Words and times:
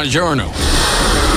Buongiorno. 0.00 0.50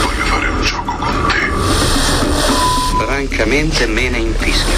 Voglio 0.02 0.26
fare 0.26 0.48
un 0.48 0.62
gioco 0.62 0.96
con 0.96 1.28
te. 1.28 3.04
Francamente 3.04 3.86
me 3.88 4.10
ne 4.10 4.20
infischio. 4.20 4.78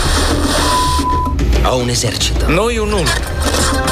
Ho 1.66 1.78
un 1.78 1.90
esercito. 1.90 2.50
Noi 2.50 2.78
un 2.78 2.90
numero. 2.90 3.22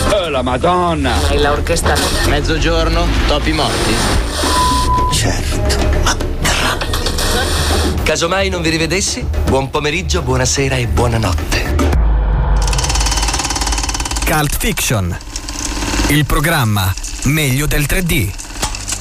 Oh, 0.09 0.29
la 0.29 0.41
Madonna! 0.41 1.13
Hai 1.27 1.39
l'orchestra. 1.39 1.95
Mezzogiorno, 2.25 3.05
topi 3.27 3.51
morti. 3.51 3.93
Certo, 5.11 5.75
ma. 6.01 6.17
Casomai 8.01 8.49
non 8.49 8.63
vi 8.63 8.69
rivedessi, 8.71 9.23
buon 9.45 9.69
pomeriggio, 9.69 10.23
buonasera 10.23 10.75
e 10.75 10.87
buonanotte. 10.87 11.75
Cult 14.25 14.57
Fiction. 14.57 15.15
Il 16.07 16.25
programma 16.25 16.91
meglio 17.25 17.67
del 17.67 17.83
3D. 17.83 18.42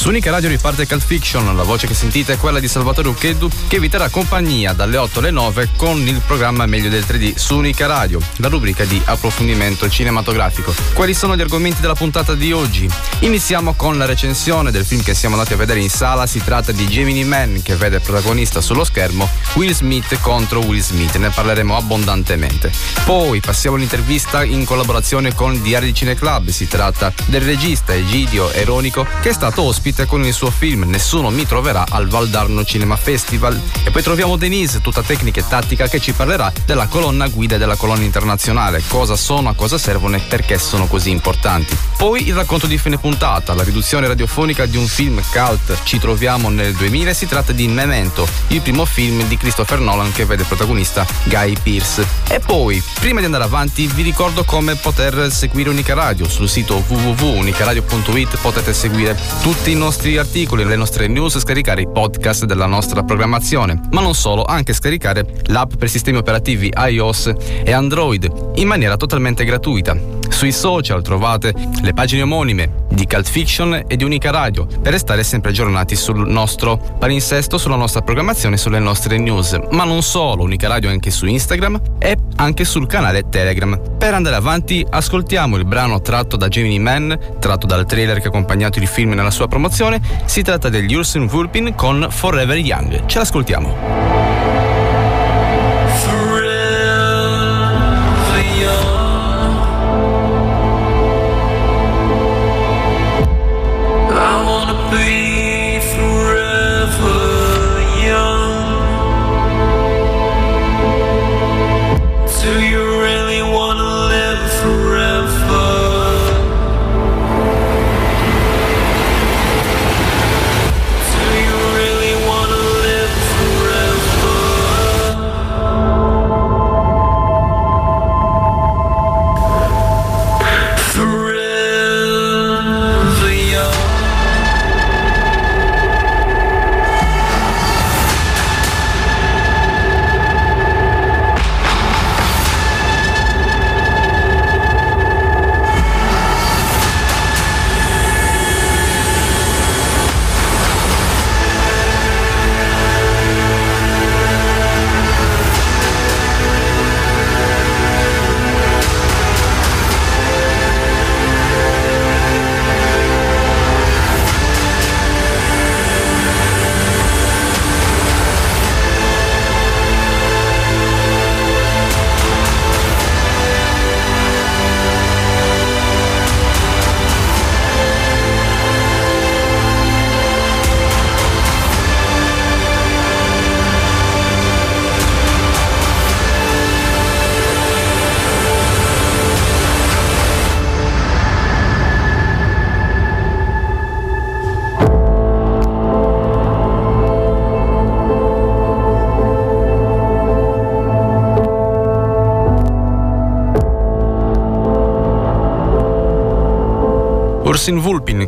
Su 0.02 0.08
Unica 0.08 0.32
Radio 0.32 0.48
riparte 0.48 0.84
Cult 0.84 1.04
Fiction, 1.04 1.54
la 1.54 1.62
voce 1.62 1.86
che 1.86 1.94
sentite 1.94 2.32
è 2.32 2.36
quella 2.36 2.58
di 2.58 2.66
Salvatore 2.66 3.06
Ucheddu 3.06 3.48
che 3.68 3.78
vi 3.78 3.88
terrà 3.88 4.08
compagnia 4.08 4.72
dalle 4.72 4.96
8 4.96 5.20
alle 5.20 5.30
9 5.30 5.68
con 5.76 5.96
il 5.96 6.20
programma 6.26 6.66
Meglio 6.66 6.88
del 6.88 7.04
3D 7.06 7.36
su 7.36 7.56
Unica 7.56 7.86
Radio, 7.86 8.18
la 8.38 8.48
rubrica 8.48 8.84
di 8.84 9.00
approfondimento 9.04 9.88
cinematografico. 9.88 10.74
Quali 10.92 11.14
sono 11.14 11.36
gli 11.36 11.40
argomenti 11.40 11.80
della 11.80 11.94
puntata 11.94 12.34
di 12.34 12.50
oggi? 12.50 12.90
Iniziamo 13.20 13.74
con 13.74 13.96
la 13.96 14.04
recensione 14.04 14.72
del 14.72 14.84
film 14.84 15.04
che 15.04 15.14
siamo 15.14 15.36
andati 15.36 15.54
a 15.54 15.56
vedere 15.56 15.78
in 15.78 15.88
sala, 15.88 16.26
si 16.26 16.42
tratta 16.42 16.72
di 16.72 16.88
Gemini 16.88 17.22
Man 17.22 17.62
che 17.62 17.76
vede 17.76 18.00
protagonista 18.00 18.60
sullo 18.60 18.82
schermo 18.82 19.28
Will 19.52 19.72
Smith 19.72 20.18
contro 20.18 20.64
Will 20.64 20.80
Smith, 20.80 21.14
ne 21.14 21.30
parleremo 21.30 21.76
abbondantemente. 21.76 22.72
Poi 23.04 23.38
passiamo 23.38 23.76
all'intervista 23.76 24.42
in 24.42 24.64
collaborazione 24.64 25.32
con 25.32 25.62
Diari 25.62 25.86
di 25.86 25.94
Cine 25.94 26.16
Club, 26.16 26.48
si 26.48 26.66
tratta 26.66 27.12
del 27.26 27.42
regista 27.42 27.94
Egidio 27.94 28.50
Eronico 28.50 29.06
che 29.20 29.28
è 29.28 29.32
stato 29.32 29.62
ospite 29.62 29.90
con 30.06 30.24
il 30.24 30.32
suo 30.32 30.50
film 30.50 30.84
Nessuno 30.84 31.30
mi 31.30 31.46
troverà 31.46 31.84
al 31.88 32.08
Valdarno 32.08 32.64
Cinema 32.64 32.96
Festival. 32.96 33.60
E 33.84 33.90
poi 33.90 34.02
troviamo 34.02 34.36
Denise, 34.36 34.80
tutta 34.80 35.02
tecnica 35.02 35.40
e 35.40 35.44
tattica, 35.46 35.88
che 35.88 36.00
ci 36.00 36.12
parlerà 36.12 36.52
della 36.64 36.86
colonna 36.86 37.28
guida 37.28 37.56
della 37.56 37.76
colonna 37.76 38.02
internazionale, 38.02 38.82
cosa 38.88 39.16
sono, 39.16 39.50
a 39.50 39.54
cosa 39.54 39.78
servono 39.78 40.16
e 40.16 40.20
perché 40.20 40.58
sono 40.58 40.86
così 40.86 41.10
importanti. 41.10 41.76
Poi 41.96 42.26
il 42.26 42.34
racconto 42.34 42.66
di 42.66 42.78
fine 42.78 42.98
puntata, 42.98 43.54
la 43.54 43.62
riduzione 43.62 44.06
radiofonica 44.06 44.66
di 44.66 44.76
un 44.76 44.86
film 44.86 45.22
cult. 45.30 45.78
Ci 45.82 45.98
troviamo 45.98 46.48
nel 46.48 46.74
2000 46.74 47.10
e 47.10 47.14
si 47.14 47.26
tratta 47.26 47.52
di 47.52 47.68
Memento, 47.68 48.26
il 48.48 48.60
primo 48.60 48.84
film 48.84 49.22
di 49.28 49.36
Christopher 49.36 49.80
Nolan 49.80 50.12
che 50.12 50.24
vede 50.24 50.44
protagonista 50.44 51.06
Guy 51.24 51.56
Pearce. 51.62 52.06
E 52.28 52.40
poi, 52.40 52.82
prima 53.00 53.20
di 53.20 53.26
andare 53.26 53.44
avanti, 53.44 53.86
vi 53.86 54.02
ricordo 54.02 54.44
come 54.44 54.74
poter 54.74 55.30
seguire 55.30 55.70
Unica 55.70 55.94
Radio. 55.94 56.28
Sul 56.28 56.48
sito 56.48 56.82
www.unicaradio.it 56.86 58.38
potete 58.40 58.72
seguire 58.72 59.18
tutti 59.42 59.70
i 59.70 59.74
nostri 59.74 59.81
articoli, 60.16 60.64
le 60.64 60.76
nostre 60.76 61.08
news, 61.08 61.38
scaricare 61.38 61.82
i 61.82 61.88
podcast 61.88 62.44
della 62.44 62.66
nostra 62.66 63.02
programmazione, 63.02 63.80
ma 63.90 64.00
non 64.00 64.14
solo, 64.14 64.44
anche 64.44 64.72
scaricare 64.72 65.26
l'app 65.46 65.74
per 65.74 65.88
sistemi 65.88 66.18
operativi 66.18 66.72
iOS 66.74 67.32
e 67.64 67.72
Android 67.72 68.52
in 68.54 68.68
maniera 68.68 68.96
totalmente 68.96 69.44
gratuita. 69.44 70.21
Sui 70.32 70.50
social 70.50 71.02
trovate 71.02 71.54
le 71.82 71.92
pagine 71.92 72.22
omonime 72.22 72.80
di 72.90 73.06
Cult 73.06 73.28
Fiction 73.28 73.84
e 73.86 73.96
di 73.96 74.02
Unica 74.02 74.30
Radio 74.30 74.66
per 74.66 74.92
restare 74.92 75.22
sempre 75.22 75.50
aggiornati 75.50 75.94
sul 75.94 76.28
nostro 76.28 76.78
palinsesto, 76.98 77.58
sulla 77.58 77.76
nostra 77.76 78.00
programmazione, 78.00 78.56
sulle 78.56 78.80
nostre 78.80 79.18
news. 79.18 79.56
Ma 79.70 79.84
non 79.84 80.02
solo, 80.02 80.42
Unica 80.42 80.66
Radio 80.66 80.90
anche 80.90 81.10
su 81.10 81.26
Instagram 81.26 81.80
e 81.98 82.16
anche 82.36 82.64
sul 82.64 82.86
canale 82.86 83.28
Telegram. 83.28 83.80
Per 83.96 84.14
andare 84.14 84.34
avanti 84.34 84.84
ascoltiamo 84.88 85.56
il 85.56 85.64
brano 85.64 86.00
tratto 86.00 86.36
da 86.36 86.48
Gemini 86.48 86.80
Man, 86.80 87.16
tratto 87.38 87.66
dal 87.66 87.86
trailer 87.86 88.18
che 88.18 88.26
ha 88.26 88.30
accompagnato 88.30 88.80
il 88.80 88.88
film 88.88 89.12
nella 89.12 89.30
sua 89.30 89.46
promozione. 89.46 90.00
Si 90.24 90.42
tratta 90.42 90.68
degli 90.68 90.94
Ursin 90.94 91.26
Vulpin 91.26 91.74
con 91.76 92.08
Forever 92.10 92.56
Young. 92.56 93.06
Ce 93.06 93.18
l'ascoltiamo. 93.18 94.51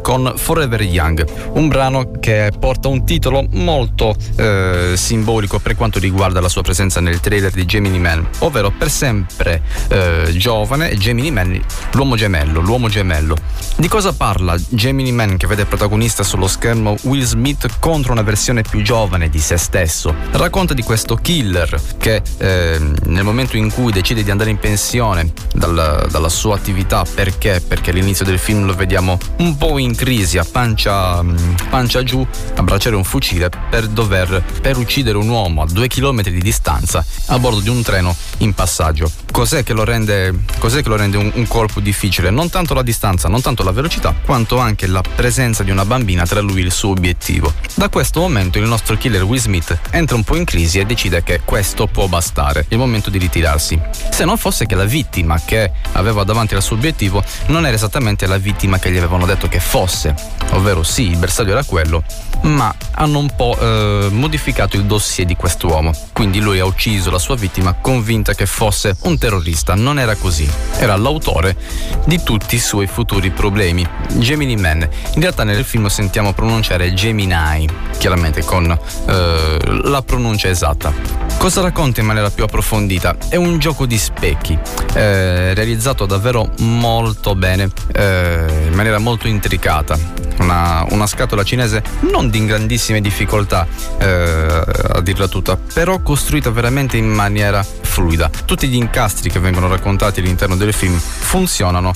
Con 0.04 0.34
Forever 0.36 0.82
Young, 0.82 1.26
un 1.54 1.66
brano 1.68 2.10
che 2.20 2.52
porta 2.60 2.88
un 2.88 3.06
titolo 3.06 3.46
molto 3.52 4.14
eh, 4.36 4.92
simbolico 4.96 5.58
per 5.58 5.76
quanto 5.76 5.98
riguarda 5.98 6.42
la 6.42 6.50
sua 6.50 6.60
presenza 6.60 7.00
nel 7.00 7.20
trailer 7.20 7.50
di 7.50 7.64
Gemini 7.64 7.98
Man, 7.98 8.28
ovvero 8.40 8.70
per 8.70 8.90
sempre 8.90 9.62
eh, 9.88 10.34
giovane 10.36 10.94
Gemini 10.98 11.30
Man, 11.30 11.58
l'uomo 11.92 12.16
gemello, 12.16 12.60
l'uomo 12.60 12.90
gemello. 12.90 13.34
Di 13.76 13.88
cosa 13.88 14.12
parla 14.12 14.56
Gemini 14.68 15.10
Man 15.10 15.38
che 15.38 15.46
vede 15.46 15.64
protagonista 15.64 16.22
sullo 16.22 16.48
schermo 16.48 16.96
Will 17.04 17.22
Smith 17.22 17.66
contro 17.78 18.12
una 18.12 18.22
versione 18.22 18.60
più 18.60 18.82
giovane 18.82 19.30
di 19.30 19.38
se 19.38 19.56
stesso? 19.56 20.14
Racconta 20.32 20.74
di 20.74 20.82
questo 20.82 21.16
killer 21.16 21.80
che 21.96 22.20
eh, 22.36 22.78
nel 23.06 23.24
momento 23.24 23.56
in 23.56 23.72
cui 23.72 23.90
decide 23.90 24.22
di 24.22 24.30
andare 24.30 24.50
in 24.50 24.58
pensione 24.58 25.32
dalla, 25.66 26.06
dalla 26.10 26.28
sua 26.28 26.56
attività, 26.56 27.04
perché? 27.04 27.62
Perché 27.66 27.90
all'inizio 27.90 28.24
del 28.24 28.38
film 28.38 28.66
lo 28.66 28.74
vediamo 28.74 29.18
un 29.38 29.56
po' 29.56 29.78
in 29.78 29.94
crisi, 29.94 30.36
a 30.38 30.44
pancia, 30.44 31.24
pancia 31.70 32.02
giù, 32.02 32.26
a 32.54 32.62
bracciare 32.62 32.96
un 32.96 33.04
fucile 33.04 33.50
per 33.70 33.86
dover 33.88 34.42
per 34.60 34.76
uccidere 34.76 35.16
un 35.16 35.28
uomo 35.28 35.62
a 35.62 35.66
due 35.66 35.88
chilometri 35.88 36.32
di 36.32 36.40
distanza 36.40 37.04
a 37.26 37.38
bordo 37.38 37.60
di 37.60 37.68
un 37.68 37.82
treno 37.82 38.14
in 38.38 38.52
passaggio. 38.52 39.10
Cos'è 39.30 39.64
che 39.64 39.72
lo 39.72 39.84
rende, 39.84 40.32
che 40.60 40.82
lo 40.84 40.96
rende 40.96 41.16
un, 41.16 41.30
un 41.34 41.46
colpo 41.48 41.80
difficile? 41.80 42.30
Non 42.30 42.50
tanto 42.50 42.74
la 42.74 42.82
distanza, 42.82 43.28
non 43.28 43.40
tanto 43.40 43.64
la 43.64 43.72
velocità, 43.72 44.14
quanto 44.24 44.58
anche 44.58 44.86
la 44.86 45.02
presenza 45.02 45.62
di 45.62 45.70
una 45.70 45.84
bambina 45.84 46.24
tra 46.24 46.40
lui 46.40 46.60
e 46.60 46.64
il 46.64 46.72
suo 46.72 46.90
obiettivo. 46.90 47.52
Da 47.74 47.88
questo 47.88 48.20
momento 48.20 48.58
il 48.58 48.66
nostro 48.66 48.96
killer 48.96 49.24
Will 49.24 49.40
Smith 49.40 49.76
entra 49.90 50.14
un 50.14 50.22
po' 50.22 50.36
in 50.36 50.44
crisi 50.44 50.78
e 50.78 50.84
decide 50.84 51.22
che 51.22 51.40
questo 51.44 51.86
può 51.86 52.06
bastare, 52.06 52.60
è 52.60 52.74
il 52.74 52.78
momento 52.78 53.10
di 53.10 53.18
ritirarsi. 53.18 53.80
Se 54.10 54.24
non 54.24 54.38
fosse 54.38 54.66
che 54.66 54.74
la 54.74 54.84
vittima 54.84 55.40
che 55.44 55.53
aveva 55.92 56.24
davanti 56.24 56.54
al 56.54 56.62
suo 56.62 56.76
obiettivo 56.76 57.22
non 57.46 57.64
era 57.66 57.74
esattamente 57.74 58.26
la 58.26 58.38
vittima 58.38 58.78
che 58.78 58.90
gli 58.90 58.96
aveva 58.96 59.14
avevano 59.14 59.26
detto 59.26 59.48
che 59.48 59.60
fosse, 59.60 60.14
ovvero 60.50 60.82
sì, 60.82 61.10
il 61.10 61.16
bersaglio 61.18 61.52
era 61.52 61.62
quello, 61.62 62.02
ma 62.42 62.74
hanno 62.92 63.18
un 63.18 63.30
po' 63.34 63.56
eh, 63.58 64.08
modificato 64.10 64.76
il 64.76 64.84
dossier 64.84 65.26
di 65.26 65.36
quest'uomo. 65.36 65.92
Quindi 66.12 66.40
lui 66.40 66.58
ha 66.58 66.64
ucciso 66.64 67.10
la 67.10 67.18
sua 67.18 67.36
vittima 67.36 67.74
convinta 67.74 68.34
che 68.34 68.46
fosse 68.46 68.96
un 69.02 69.18
terrorista. 69.18 69.74
Non 69.74 69.98
era 69.98 70.14
così. 70.16 70.48
Era 70.76 70.96
l'autore 70.96 71.56
di 72.04 72.22
tutti 72.22 72.56
i 72.56 72.58
suoi 72.58 72.86
futuri 72.86 73.30
problemi. 73.30 73.86
Gemini 74.14 74.56
Man. 74.56 74.88
In 75.14 75.20
realtà 75.20 75.44
nel 75.44 75.64
film 75.64 75.86
sentiamo 75.86 76.32
pronunciare 76.32 76.92
Gemini, 76.92 77.68
chiaramente 77.98 78.42
con 78.42 78.70
eh, 78.70 79.58
la 79.82 80.02
pronuncia 80.02 80.48
esatta. 80.48 80.92
Cosa 81.38 81.60
racconta 81.60 82.00
in 82.00 82.06
maniera 82.06 82.30
più 82.30 82.44
approfondita? 82.44 83.16
È 83.28 83.36
un 83.36 83.58
gioco 83.58 83.86
di 83.86 83.98
specchi, 83.98 84.58
eh, 84.94 85.43
realizzato 85.52 86.06
davvero 86.06 86.50
molto 86.60 87.34
bene, 87.34 87.68
eh, 87.92 88.66
in 88.68 88.74
maniera 88.74 88.98
molto 88.98 89.28
intricata. 89.28 90.22
Una, 90.36 90.84
una 90.90 91.06
scatola 91.06 91.44
cinese 91.44 91.82
non 92.10 92.28
di 92.28 92.44
grandissime 92.44 93.00
difficoltà, 93.00 93.66
eh, 93.98 94.64
a 94.92 95.00
dirla 95.00 95.28
tutta, 95.28 95.56
però 95.56 96.00
costruita 96.00 96.50
veramente 96.50 96.96
in 96.96 97.06
maniera 97.06 97.62
fluida. 97.62 98.28
Tutti 98.44 98.66
gli 98.66 98.74
incastri 98.74 99.30
che 99.30 99.38
vengono 99.38 99.68
raccontati 99.68 100.18
all'interno 100.20 100.56
del 100.56 100.72
film 100.72 100.98
funzionano, 100.98 101.92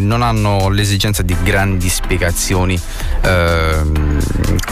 non 0.00 0.22
hanno 0.22 0.68
l'esigenza 0.68 1.22
di 1.22 1.34
grandi 1.42 1.88
spiegazioni 1.88 2.78
eh, 3.22 3.82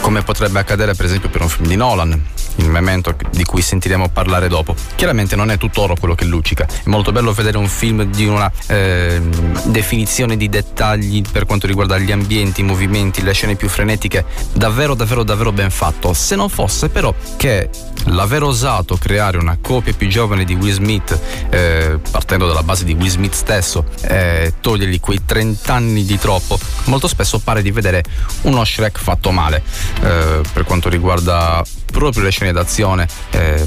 come 0.01 0.21
potrebbe 0.21 0.59
accadere 0.59 0.93
per 0.93 1.05
esempio 1.05 1.29
per 1.29 1.41
un 1.41 1.49
film 1.49 1.67
di 1.67 1.75
Nolan 1.75 2.21
il 2.55 2.69
memento 2.69 3.15
di 3.31 3.43
cui 3.43 3.61
sentiremo 3.61 4.09
parlare 4.09 4.47
dopo. 4.47 4.75
Chiaramente 4.95 5.35
non 5.35 5.49
è 5.49 5.57
tutt'oro 5.57 5.95
quello 5.97 6.15
che 6.15 6.25
luccica, 6.25 6.65
è 6.65 6.89
molto 6.89 7.11
bello 7.11 7.31
vedere 7.31 7.57
un 7.57 7.67
film 7.67 8.03
di 8.09 8.25
una 8.25 8.51
eh, 8.67 9.21
definizione 9.65 10.37
di 10.37 10.49
dettagli 10.49 11.21
per 11.29 11.45
quanto 11.45 11.67
riguarda 11.67 11.97
gli 11.97 12.11
ambienti, 12.11 12.61
i 12.61 12.63
movimenti, 12.63 13.21
le 13.21 13.33
scene 13.33 13.55
più 13.55 13.69
frenetiche, 13.69 14.25
davvero 14.53 14.93
davvero 14.93 15.23
davvero 15.23 15.51
ben 15.51 15.71
fatto. 15.71 16.13
Se 16.13 16.35
non 16.35 16.49
fosse 16.49 16.89
però 16.89 17.13
che 17.37 17.69
l'aver 18.05 18.43
osato 18.43 18.97
creare 18.97 19.37
una 19.37 19.57
copia 19.61 19.93
più 19.93 20.07
giovane 20.07 20.45
di 20.45 20.55
Will 20.55 20.73
Smith, 20.73 21.17
eh, 21.49 21.99
partendo 22.09 22.47
dalla 22.47 22.63
base 22.63 22.83
di 22.83 22.93
Will 22.93 23.09
Smith 23.09 23.33
stesso, 23.33 23.85
eh, 24.01 24.53
togliergli 24.59 24.99
quei 24.99 25.21
30 25.25 25.73
anni 25.73 26.05
di 26.05 26.17
troppo, 26.17 26.57
molto 26.85 27.07
spesso 27.07 27.39
pare 27.39 27.61
di 27.61 27.71
vedere 27.71 28.03
uno 28.41 28.63
Shrek 28.63 28.99
fatto 28.99 29.31
male 29.31 29.63
eh, 30.01 30.41
per 30.51 30.63
quanto 30.63 30.89
riguarda 30.89 31.63
proprio 31.91 32.23
le 32.23 32.31
scene 32.31 32.51
d'azione, 32.51 33.07
eh, 33.31 33.65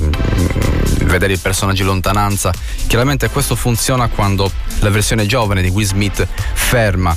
vedere 1.13 1.35
i 1.35 1.39
personaggi 1.39 1.83
in 1.83 1.89
lontananza. 1.89 2.53
Chiaramente 2.87 3.29
questo 3.29 3.55
funziona 3.55 4.09
quando 4.09 4.51
la 4.81 4.91
versione 4.91 5.27
giovane 5.27 5.61
di 5.61 5.69
Will 5.69 5.87
Smith 5.87 6.27
ferma 6.55 7.15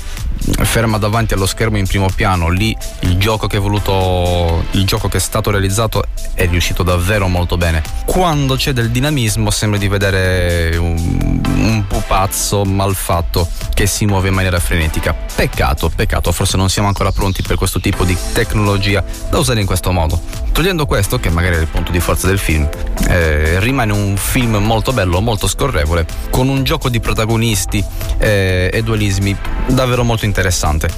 ferma 0.63 0.97
davanti 1.00 1.33
allo 1.33 1.47
schermo 1.47 1.77
in 1.77 1.88
primo 1.88 2.07
piano, 2.13 2.50
lì 2.50 2.75
il 3.01 3.18
gioco 3.18 3.47
che 3.47 3.57
è 3.57 3.59
voluto, 3.59 4.63
il 4.71 4.86
gioco 4.86 5.07
che 5.07 5.18
è 5.18 5.19
stato 5.19 5.50
realizzato 5.50 6.03
è 6.33 6.47
riuscito 6.47 6.83
davvero 6.83 7.27
molto 7.27 7.57
bene. 7.57 7.81
Quando 8.06 8.56
c'è 8.56 8.71
del 8.71 8.92
dinamismo 8.92 9.50
sembra 9.50 9.80
di 9.80 9.88
vedere 9.88 10.77
un, 10.77 11.41
un 11.65 11.85
pupazzo 11.88 12.63
malfatto 12.63 13.47
che 13.73 13.88
si 13.88 14.06
muove 14.06 14.29
in 14.29 14.33
maniera 14.33 14.59
frenetica. 14.59 15.13
Peccato, 15.13 15.91
peccato, 15.94 16.31
forse 16.31 16.57
non 16.57 16.69
siamo 16.69 16.88
ancora 16.88 17.12
pronti 17.12 17.41
per 17.41 17.57
questo 17.57 17.79
tipo 17.79 18.03
di 18.03 18.15
tecnologia 18.33 19.03
da 19.29 19.38
usare 19.38 19.59
in 19.59 19.65
questo 19.65 19.91
modo. 19.91 20.21
Togliendo 20.51 20.85
questo, 20.85 21.19
che 21.19 21.29
magari 21.29 21.56
è 21.56 21.59
il 21.59 21.67
punto 21.67 21.91
di 21.91 22.00
forza 22.00 22.27
del 22.27 22.39
film, 22.39 22.69
eh, 23.09 23.59
rimane 23.59 23.91
un 23.91 24.15
film 24.15 24.56
molto 24.56 24.94
bello, 24.94 25.19
molto 25.19 25.47
scorrevole, 25.47 26.06
con 26.29 26.47
un 26.47 26.63
gioco 26.63 26.88
di 26.88 27.01
protagonisti 27.01 27.83
eh, 28.17 28.69
e 28.71 28.81
dualismi 28.81 29.35
davvero 29.67 30.06
molto 30.06 30.23
interessante. 30.23 30.89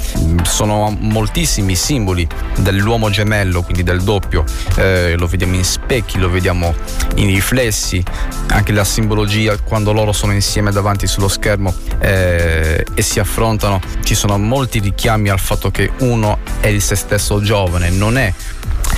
Sono 0.43 0.95
moltissimi 0.99 1.75
simboli 1.75 2.27
dell'uomo 2.57 3.09
gemello, 3.09 3.63
quindi 3.63 3.81
del 3.81 4.03
doppio, 4.03 4.43
eh, 4.75 5.15
lo 5.17 5.25
vediamo 5.25 5.55
in 5.55 5.65
specchi, 5.65 6.19
lo 6.19 6.29
vediamo 6.29 6.75
in 7.15 7.25
riflessi, 7.25 8.03
anche 8.49 8.71
la 8.71 8.83
simbologia 8.83 9.57
quando 9.57 9.91
loro 9.91 10.11
sono 10.11 10.33
insieme 10.33 10.56
davanti 10.71 11.07
sullo 11.07 11.27
schermo 11.27 11.74
eh, 12.00 12.86
e 12.94 13.01
si 13.01 13.19
affrontano, 13.19 13.80
ci 14.04 14.15
sono 14.15 14.38
molti 14.38 14.80
richiami 14.80 15.30
al 15.30 15.39
fatto 15.39 15.71
che 15.71 15.92
uno 16.00 16.39
è 16.59 16.68
il 16.68 16.81
se 16.81 16.95
stesso 16.95 17.39
giovane, 17.42 17.89
non 17.89 18.18
è 18.18 18.33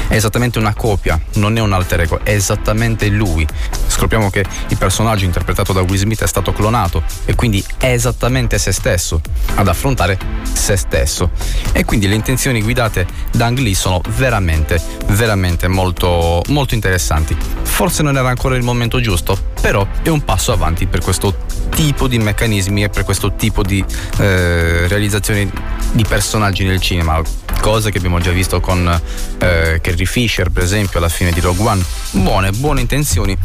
è 0.10 0.16
esattamente 0.16 0.58
una 0.58 0.74
copia, 0.74 1.20
non 1.36 1.56
è 1.58 1.62
un 1.62 1.72
alter 1.72 2.02
ego, 2.02 2.20
è 2.24 2.32
esattamente 2.32 3.08
lui. 3.10 3.48
Scopriamo 3.88 4.30
che 4.30 4.44
il 4.68 4.78
personaggio 4.78 5.26
interpretato 5.26 5.72
da 5.72 5.82
Will 5.82 5.98
Smith 5.98 6.24
è 6.24 6.28
stato 6.28 6.52
clonato 6.52 7.04
e 7.26 7.36
quindi 7.36 7.64
è 7.78 7.92
esattamente 7.92 8.58
se 8.58 8.72
stesso 8.72 9.22
ad 9.56 9.68
affrontare 9.68 10.18
se 10.52 10.76
stesso. 10.76 11.30
E 11.72 11.86
quindi 11.86 12.08
le 12.08 12.16
intenzioni 12.16 12.62
guidate 12.62 13.06
da 13.32 13.46
Ang 13.46 13.60
Lee 13.60 13.76
sono 13.76 14.02
veramente, 14.16 14.82
veramente 15.08 15.68
molto, 15.68 16.42
molto 16.48 16.74
interessanti. 16.74 17.38
Forse 17.62 18.02
non 18.02 18.18
era 18.18 18.30
ancora 18.30 18.56
il 18.56 18.64
momento 18.64 19.00
giusto, 19.00 19.38
però 19.62 19.86
è 20.02 20.10
un 20.10 20.24
passo 20.24 20.52
avanti 20.52 20.88
per 20.88 21.02
questo 21.02 21.46
tipo 21.70 22.08
di 22.08 22.18
meccanismi 22.18 22.84
e 22.84 22.90
per 22.90 23.04
questo 23.04 23.36
tipo 23.36 23.64
di 23.64 23.84
eh, 24.18 24.88
realizzazioni 24.88 25.50
di 25.92 26.04
personaggi 26.04 26.64
nel 26.64 26.82
cinema 26.82 27.22
cose 27.60 27.92
che 27.92 27.98
abbiamo 27.98 28.20
già 28.20 28.32
visto 28.32 28.60
con 28.60 28.88
eh, 29.40 29.80
Carrie 29.82 30.06
Fisher 30.06 30.50
per 30.50 30.64
esempio 30.64 31.00
alla 31.00 31.10
fine 31.10 31.32
di 31.32 31.40
Rogue 31.40 31.68
One. 31.68 31.84
Buone, 32.12 32.52
buone 32.52 32.82
intenzioni. 32.82 33.38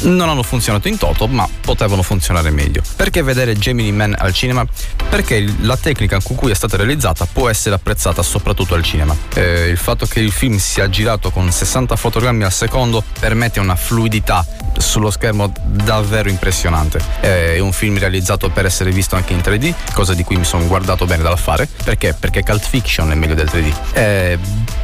Non 0.00 0.28
hanno 0.28 0.42
funzionato 0.42 0.88
in 0.88 0.96
toto 0.96 1.26
ma 1.26 1.48
potevano 1.60 2.02
funzionare 2.02 2.50
meglio. 2.50 2.82
Perché 2.96 3.22
vedere 3.22 3.56
Gemini 3.56 3.92
Man 3.92 4.14
al 4.16 4.32
cinema? 4.32 4.66
perché 5.08 5.44
la 5.60 5.76
tecnica 5.76 6.20
con 6.22 6.36
cui 6.36 6.50
è 6.50 6.54
stata 6.54 6.76
realizzata 6.76 7.26
può 7.30 7.48
essere 7.48 7.74
apprezzata 7.74 8.22
soprattutto 8.22 8.74
al 8.74 8.82
cinema. 8.82 9.16
Eh, 9.34 9.68
il 9.68 9.76
fatto 9.76 10.06
che 10.06 10.20
il 10.20 10.30
film 10.30 10.58
sia 10.58 10.88
girato 10.88 11.30
con 11.30 11.50
60 11.50 11.96
fotogrammi 11.96 12.44
al 12.44 12.52
secondo 12.52 13.02
permette 13.18 13.58
una 13.60 13.76
fluidità 13.76 14.46
sullo 14.76 15.10
schermo 15.10 15.52
davvero 15.64 16.28
impressionante. 16.28 17.00
È 17.20 17.58
un 17.58 17.72
film 17.72 17.98
realizzato 17.98 18.50
per 18.50 18.66
essere 18.66 18.90
visto 18.90 19.16
anche 19.16 19.32
in 19.32 19.40
3D 19.40 19.74
cosa 19.92 20.14
di 20.14 20.22
cui 20.22 20.36
mi 20.36 20.44
sono 20.44 20.66
guardato 20.66 21.06
bene 21.06 21.22
dal 21.22 21.38
fare 21.38 21.68
perché? 21.84 22.14
perché 22.18 22.42
Cult 22.42 22.66
Fiction 22.66 23.10
è 23.10 23.14
meglio 23.14 23.34
del 23.34 23.47
3D. 23.48 23.74
Eh, 23.92 24.38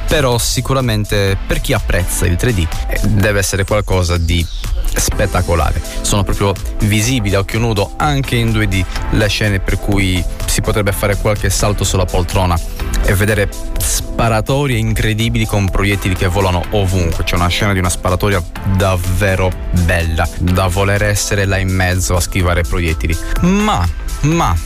però 0.07 0.39
sicuramente 0.39 1.37
per 1.47 1.61
chi 1.61 1.73
apprezza 1.73 2.27
il 2.27 2.37
3D 2.41 2.67
eh, 2.89 3.01
deve 3.09 3.39
essere 3.39 3.65
qualcosa 3.65 4.17
di 4.17 4.47
spettacolare. 4.95 5.83
Sono 6.03 6.23
proprio 6.23 6.55
visibili 6.81 7.35
a 7.35 7.41
occhio 7.41 7.59
nudo 7.59 7.95
anche 7.97 8.37
in 8.37 8.51
2D 8.51 8.85
le 9.11 9.29
scene 9.29 9.61
per 9.61 9.79
cui 9.79 10.25
si 10.47 10.61
potrebbe 10.61 10.93
fare 10.93 11.17
qualche 11.17 11.51
salto 11.51 11.85
sulla 11.85 12.05
poltrona 12.05 12.59
e 13.05 13.15
vedere 13.15 13.49
sparatorie 13.79 14.79
incredibili 14.79 15.47
con 15.47 15.69
proiettili 15.69 16.15
che 16.15 16.29
volano 16.29 16.63
ovunque. 16.71 17.25
C'è 17.25 17.35
una 17.35 17.49
scena 17.49 17.73
di 17.73 17.81
una 17.81 17.91
sparatoria 17.91 18.43
davvero 18.77 19.51
bella, 19.85 20.29
da 20.39 20.69
voler 20.69 21.03
essere 21.03 21.45
là 21.45 21.59
in 21.59 21.71
mezzo 21.71 22.15
a 22.15 22.21
schivare 22.21 22.63
proiettili. 22.63 23.17
Ma, 23.41 23.87
ma 24.21 24.57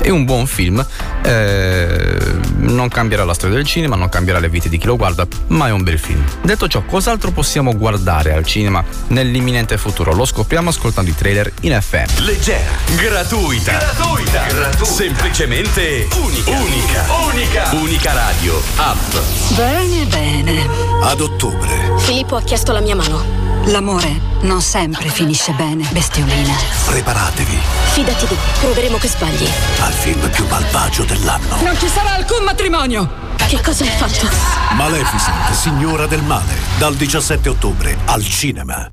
è 0.00 0.08
un 0.08 0.24
buon 0.24 0.46
film, 0.46 0.84
eh, 1.22 2.18
non 2.56 2.88
cambierà 2.88 3.24
la 3.24 3.34
storia 3.34 3.56
del 3.56 3.66
cinema, 3.66 3.96
non 3.96 4.08
cambierà 4.08 4.38
le 4.38 4.48
vite 4.48 4.68
di 4.68 4.78
chi 4.78 4.86
lo 4.86 4.96
guarda, 4.96 5.26
ma 5.48 5.68
è 5.68 5.70
un 5.70 5.82
bel 5.82 5.98
film. 5.98 6.24
Detto 6.42 6.68
ciò, 6.68 6.82
cos'altro 6.82 7.30
possiamo 7.30 7.76
guardare 7.76 8.32
al 8.32 8.44
cinema 8.44 8.82
nell'imminente 9.08 9.76
futuro? 9.76 10.12
Lo 10.12 10.24
scopriamo 10.24 10.70
ascoltando 10.70 11.10
i 11.10 11.14
trailer 11.14 11.52
in 11.62 11.78
FM. 11.80 12.24
Leggera, 12.24 12.70
gratuita, 12.96 13.72
gratuita, 13.72 14.46
gratuita. 14.46 14.84
semplicemente 14.84 16.08
unica, 16.22 16.50
unica, 16.50 17.04
unica, 17.32 17.70
unica 17.72 18.12
radio, 18.12 18.60
app. 18.76 19.14
Bene, 19.54 20.06
bene. 20.06 20.68
Ad 21.02 21.20
ottobre 21.20 21.92
Filippo 21.98 22.36
ha 22.36 22.42
chiesto 22.42 22.72
la 22.72 22.80
mia 22.80 22.94
mano. 22.94 23.39
L'amore 23.66 24.20
non 24.42 24.60
sempre 24.62 25.08
finisce 25.08 25.52
bene, 25.52 25.86
bestiolina. 25.90 26.54
preparatevi 26.86 27.58
Fidati 27.92 28.26
di 28.26 28.34
me, 28.34 28.40
proveremo 28.58 28.96
che 28.96 29.08
sbagli. 29.08 29.48
al 29.80 29.92
film 29.92 30.28
più 30.30 30.46
malvagio 30.48 31.04
dell'anno. 31.04 31.56
Non 31.62 31.76
ci 31.78 31.86
sarà 31.88 32.14
alcun 32.14 32.42
matrimonio! 32.44 33.28
Che 33.36 33.60
cosa 33.62 33.84
hai 33.84 33.90
fatto? 33.90 34.28
Maleficent, 34.74 35.52
signora 35.52 36.06
del 36.06 36.22
male, 36.22 36.54
dal 36.78 36.94
17 36.94 37.48
ottobre 37.48 37.98
al 38.06 38.24
cinema. 38.24 38.90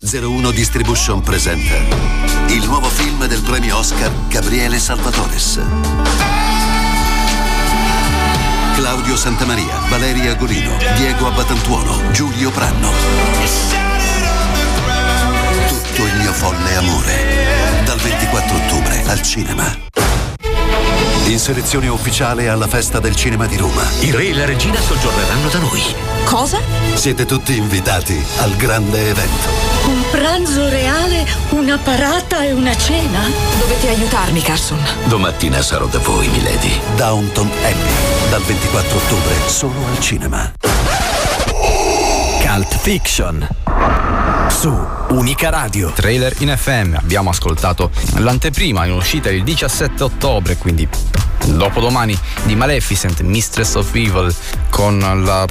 01 0.00 0.50
Distribution 0.50 1.20
presenta 1.20 1.74
il 2.48 2.64
nuovo 2.66 2.88
film 2.88 3.26
del 3.26 3.42
premio 3.42 3.76
Oscar 3.78 4.10
Gabriele 4.28 4.78
Salvatores. 4.78 5.60
Claudio 8.76 9.16
Santamaria, 9.16 9.76
Valeria 9.88 10.34
Golino, 10.34 10.76
Diego 10.96 11.26
Abbatantuono, 11.26 12.10
Giulio 12.12 12.50
Pranno. 12.50 12.90
Tutto 15.98 16.10
il 16.10 16.20
mio 16.20 16.32
folle 16.32 16.76
amore. 16.76 17.82
Dal 17.84 17.98
24 17.98 18.56
ottobre 18.56 19.02
al 19.06 19.20
cinema. 19.20 19.76
In 21.24 21.40
selezione 21.40 21.88
ufficiale 21.88 22.48
alla 22.48 22.68
festa 22.68 23.00
del 23.00 23.16
cinema 23.16 23.46
di 23.46 23.56
Roma. 23.56 23.82
Il 23.98 24.14
re 24.14 24.28
e 24.28 24.34
la 24.34 24.44
regina 24.44 24.80
soggiorneranno 24.80 25.48
da 25.48 25.58
noi. 25.58 25.82
Cosa? 26.22 26.60
Siete 26.94 27.26
tutti 27.26 27.56
invitati 27.56 28.24
al 28.36 28.54
grande 28.54 29.08
evento. 29.10 29.48
Un 29.86 30.04
pranzo 30.12 30.68
reale, 30.68 31.26
una 31.48 31.76
parata 31.78 32.44
e 32.44 32.52
una 32.52 32.76
cena? 32.76 33.28
Dovete 33.58 33.88
aiutarmi, 33.88 34.40
Carson. 34.40 34.78
Domattina 35.06 35.60
sarò 35.62 35.86
da 35.86 35.98
voi, 35.98 36.28
milady. 36.28 36.80
Downton 36.94 37.50
Abbey. 37.64 38.30
Dal 38.30 38.42
24 38.42 38.96
ottobre 38.96 39.34
solo 39.48 39.84
al 39.84 39.98
cinema. 39.98 40.52
Cult 42.40 42.78
Fiction. 42.78 43.48
Su 44.58 44.76
Unica 45.10 45.50
Radio. 45.50 45.92
Trailer 45.92 46.34
in 46.38 46.52
FM. 46.52 46.94
Abbiamo 46.94 47.30
ascoltato 47.30 47.92
l'anteprima 48.16 48.86
in 48.86 48.92
uscita 48.92 49.30
il 49.30 49.44
17 49.44 50.02
ottobre, 50.02 50.56
quindi 50.56 50.88
dopodomani 51.46 52.18
di 52.42 52.56
Maleficent, 52.56 53.20
Mistress 53.20 53.76
of 53.76 53.94
Evil, 53.94 54.34
con 54.68 54.98
la 54.98 55.46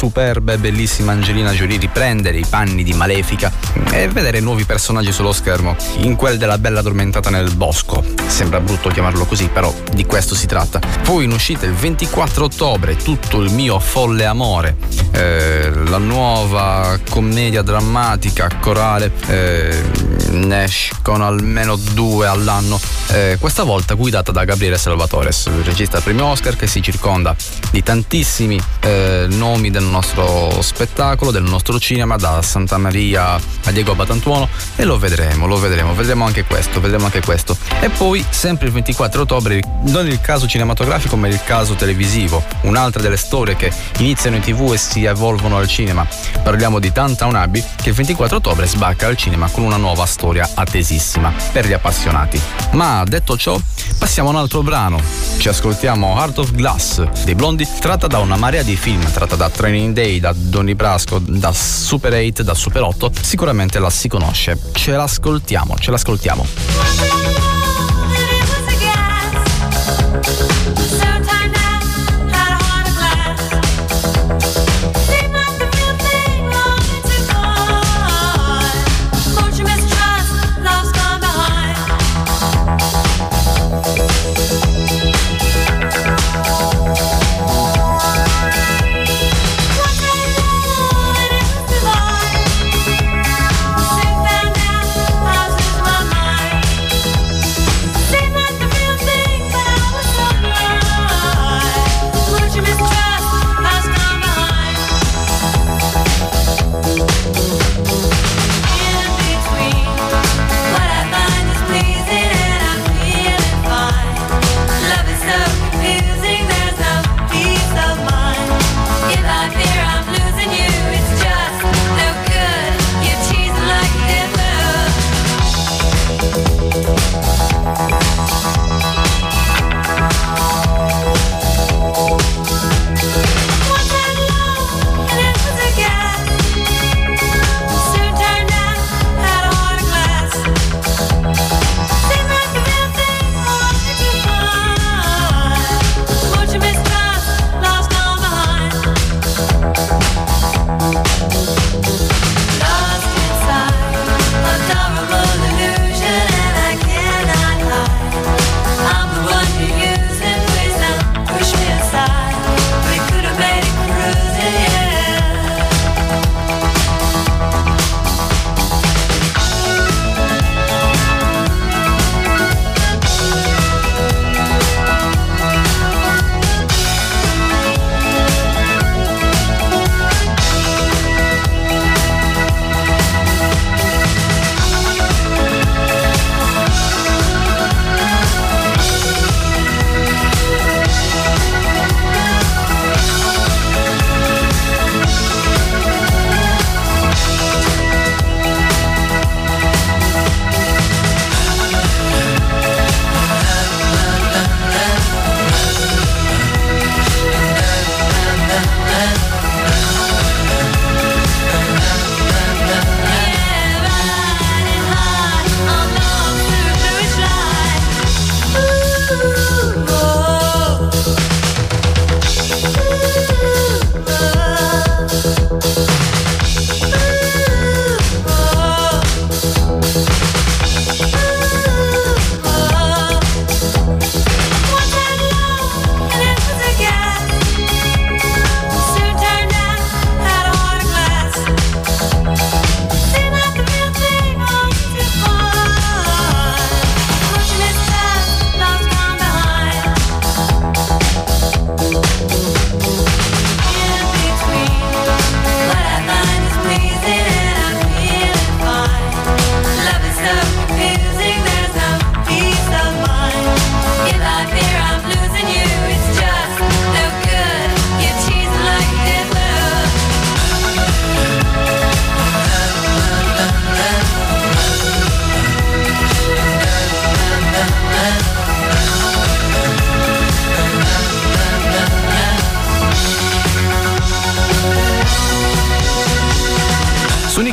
superba 0.00 0.54
e 0.54 0.58
bellissima 0.58 1.12
Angelina 1.12 1.52
Jolie 1.52 1.78
riprendere 1.78 2.38
i 2.38 2.44
panni 2.48 2.82
di 2.82 2.94
Malefica 2.94 3.52
e 3.90 4.08
vedere 4.08 4.40
nuovi 4.40 4.64
personaggi 4.64 5.12
sullo 5.12 5.32
schermo, 5.32 5.76
in 5.98 6.16
quel 6.16 6.38
della 6.38 6.56
bella 6.56 6.80
addormentata 6.80 7.28
nel 7.28 7.54
bosco. 7.54 8.02
Sembra 8.26 8.60
brutto 8.60 8.88
chiamarlo 8.88 9.26
così, 9.26 9.48
però 9.52 9.72
di 9.92 10.06
questo 10.06 10.34
si 10.34 10.46
tratta. 10.46 10.80
Poi 11.02 11.24
in 11.24 11.32
uscita 11.32 11.66
il 11.66 11.74
24 11.74 12.44
ottobre 12.46 12.96
tutto 12.96 13.40
il 13.40 13.52
mio 13.52 13.78
folle 13.78 14.24
amore, 14.24 14.76
eh, 15.12 15.70
la 15.86 15.98
nuova 15.98 16.98
commedia 17.10 17.60
drammatica 17.60 18.29
corale, 18.60 19.12
eh, 19.26 19.82
ne 20.30 20.64
escono 20.64 21.26
almeno 21.26 21.76
due 21.76 22.26
all'anno, 22.26 22.80
eh, 23.08 23.36
questa 23.40 23.64
volta 23.64 23.94
guidata 23.94 24.30
da 24.30 24.44
Gabriele 24.44 24.78
Salvatores, 24.78 25.46
il 25.46 25.64
regista 25.64 26.00
premio 26.00 26.26
Oscar 26.26 26.56
che 26.56 26.66
si 26.66 26.80
circonda 26.80 27.34
di 27.70 27.82
tantissimi 27.82 28.60
eh, 28.80 29.26
nomi 29.28 29.70
del 29.70 29.82
nostro 29.82 30.62
spettacolo, 30.62 31.30
del 31.30 31.42
nostro 31.42 31.78
cinema, 31.78 32.16
da 32.16 32.40
Santa 32.42 32.78
Maria 32.78 33.34
a 33.34 33.70
Diego 33.72 33.94
Batantuono 33.94 34.48
e 34.76 34.84
lo 34.84 34.98
vedremo, 34.98 35.46
lo 35.46 35.58
vedremo, 35.58 35.94
vedremo 35.94 36.24
anche 36.24 36.44
questo, 36.44 36.80
vedremo 36.80 37.06
anche 37.06 37.20
questo. 37.20 37.56
E 37.80 37.88
poi 37.88 38.24
sempre 38.28 38.66
il 38.66 38.72
24 38.72 39.22
ottobre, 39.22 39.60
non 39.86 40.06
il 40.06 40.20
caso 40.20 40.46
cinematografico 40.46 41.16
ma 41.16 41.26
il 41.26 41.40
caso 41.44 41.74
televisivo, 41.74 42.42
un'altra 42.62 43.02
delle 43.02 43.16
storie 43.16 43.56
che 43.56 43.72
iniziano 43.98 44.36
in 44.36 44.42
tv 44.42 44.72
e 44.72 44.78
si 44.78 45.04
evolvono 45.04 45.56
al 45.56 45.66
cinema. 45.66 46.06
Parliamo 46.42 46.78
di 46.78 46.92
Tanta 46.92 47.26
Unabi 47.26 47.62
che 47.82 47.88
il 47.90 47.94
24 47.94 48.19
ottobre 48.28 48.66
sbacca 48.66 49.06
al 49.06 49.16
cinema 49.16 49.48
con 49.48 49.64
una 49.64 49.76
nuova 49.76 50.04
storia 50.06 50.48
attesissima 50.54 51.32
per 51.52 51.66
gli 51.66 51.72
appassionati. 51.72 52.40
Ma 52.72 53.02
detto 53.04 53.36
ciò, 53.36 53.58
passiamo 53.98 54.28
a 54.28 54.32
un 54.32 54.38
altro 54.38 54.62
brano. 54.62 55.00
Ci 55.38 55.48
ascoltiamo 55.48 56.16
Heart 56.16 56.38
of 56.38 56.50
Glass 56.52 57.02
dei 57.24 57.34
Blondi, 57.34 57.66
tratta 57.80 58.06
da 58.06 58.18
una 58.18 58.36
marea 58.36 58.62
di 58.62 58.76
film, 58.76 59.02
tratta 59.10 59.36
da 59.36 59.48
Training 59.48 59.94
Day, 59.94 60.20
da 60.20 60.32
Donny 60.34 60.74
Brasco, 60.74 61.18
da 61.18 61.52
Super 61.52 62.12
8, 62.12 62.42
da 62.42 62.54
Super 62.54 62.82
8. 62.82 63.10
Sicuramente 63.20 63.78
la 63.78 63.90
si 63.90 64.08
conosce. 64.08 64.58
Ce 64.72 64.90
l'ascoltiamo, 64.90 65.76
ce 65.78 65.90
l'ascoltiamo. 65.90 66.46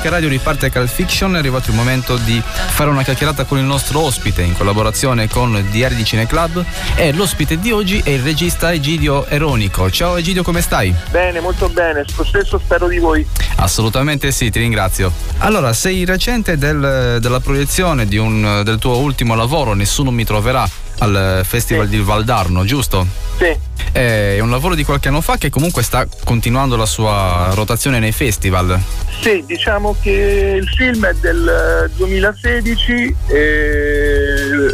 Unica 0.07 0.21
Radio 0.21 0.29
riparte 0.29 0.69
Cal 0.69 0.87
Fiction, 0.87 1.35
è 1.35 1.39
arrivato 1.39 1.69
il 1.69 1.75
momento 1.75 2.15
di 2.15 2.41
fare 2.41 2.89
una 2.89 3.03
chiacchierata 3.03 3.43
con 3.43 3.57
il 3.57 3.65
nostro 3.65 3.99
ospite 3.99 4.41
in 4.41 4.55
collaborazione 4.55 5.27
con 5.27 5.67
Diari 5.69 5.95
di 5.95 6.05
Cineclub 6.05 6.63
e 6.95 7.11
l'ospite 7.11 7.59
di 7.59 7.73
oggi 7.73 7.99
è 8.01 8.11
il 8.11 8.21
regista 8.21 8.71
Egidio 8.71 9.25
Eronico. 9.25 9.91
Ciao 9.91 10.15
Egidio, 10.15 10.43
come 10.43 10.61
stai? 10.61 10.95
Bene, 11.11 11.41
molto 11.41 11.67
bene, 11.67 12.05
lo 12.15 12.23
stesso 12.23 12.57
spero 12.57 12.87
di 12.87 12.99
voi. 12.99 13.27
Assolutamente 13.57 14.31
sì, 14.31 14.49
ti 14.49 14.59
ringrazio. 14.59 15.11
Allora, 15.39 15.73
sei 15.73 16.05
recente 16.05 16.57
del, 16.57 17.17
della 17.19 17.39
proiezione 17.41 18.05
di 18.05 18.17
un, 18.17 18.61
del 18.63 18.77
tuo 18.77 18.99
ultimo 18.99 19.35
lavoro, 19.35 19.73
Nessuno 19.73 20.11
mi 20.11 20.23
troverà, 20.23 20.65
al 20.99 21.41
Festival 21.43 21.85
Sì. 21.85 21.91
di 21.97 22.01
Valdarno, 22.01 22.63
giusto? 22.65 23.05
Sì, 23.37 23.55
È 23.91 24.39
un 24.39 24.49
lavoro 24.49 24.73
di 24.75 24.83
qualche 24.83 25.07
anno 25.09 25.21
fa 25.21 25.37
che 25.37 25.49
comunque 25.49 25.83
sta 25.83 26.05
continuando 26.23 26.75
la 26.75 26.85
sua 26.85 27.49
rotazione 27.53 27.99
nei 27.99 28.11
festival. 28.11 28.79
sì, 29.21 29.43
diciamo 29.45 29.95
che 30.01 30.59
il 30.59 30.67
film 30.67 31.05
è 31.05 31.13
del 31.19 31.87
eh, 31.87 31.89
2016 31.95 33.15
e, 33.27 33.35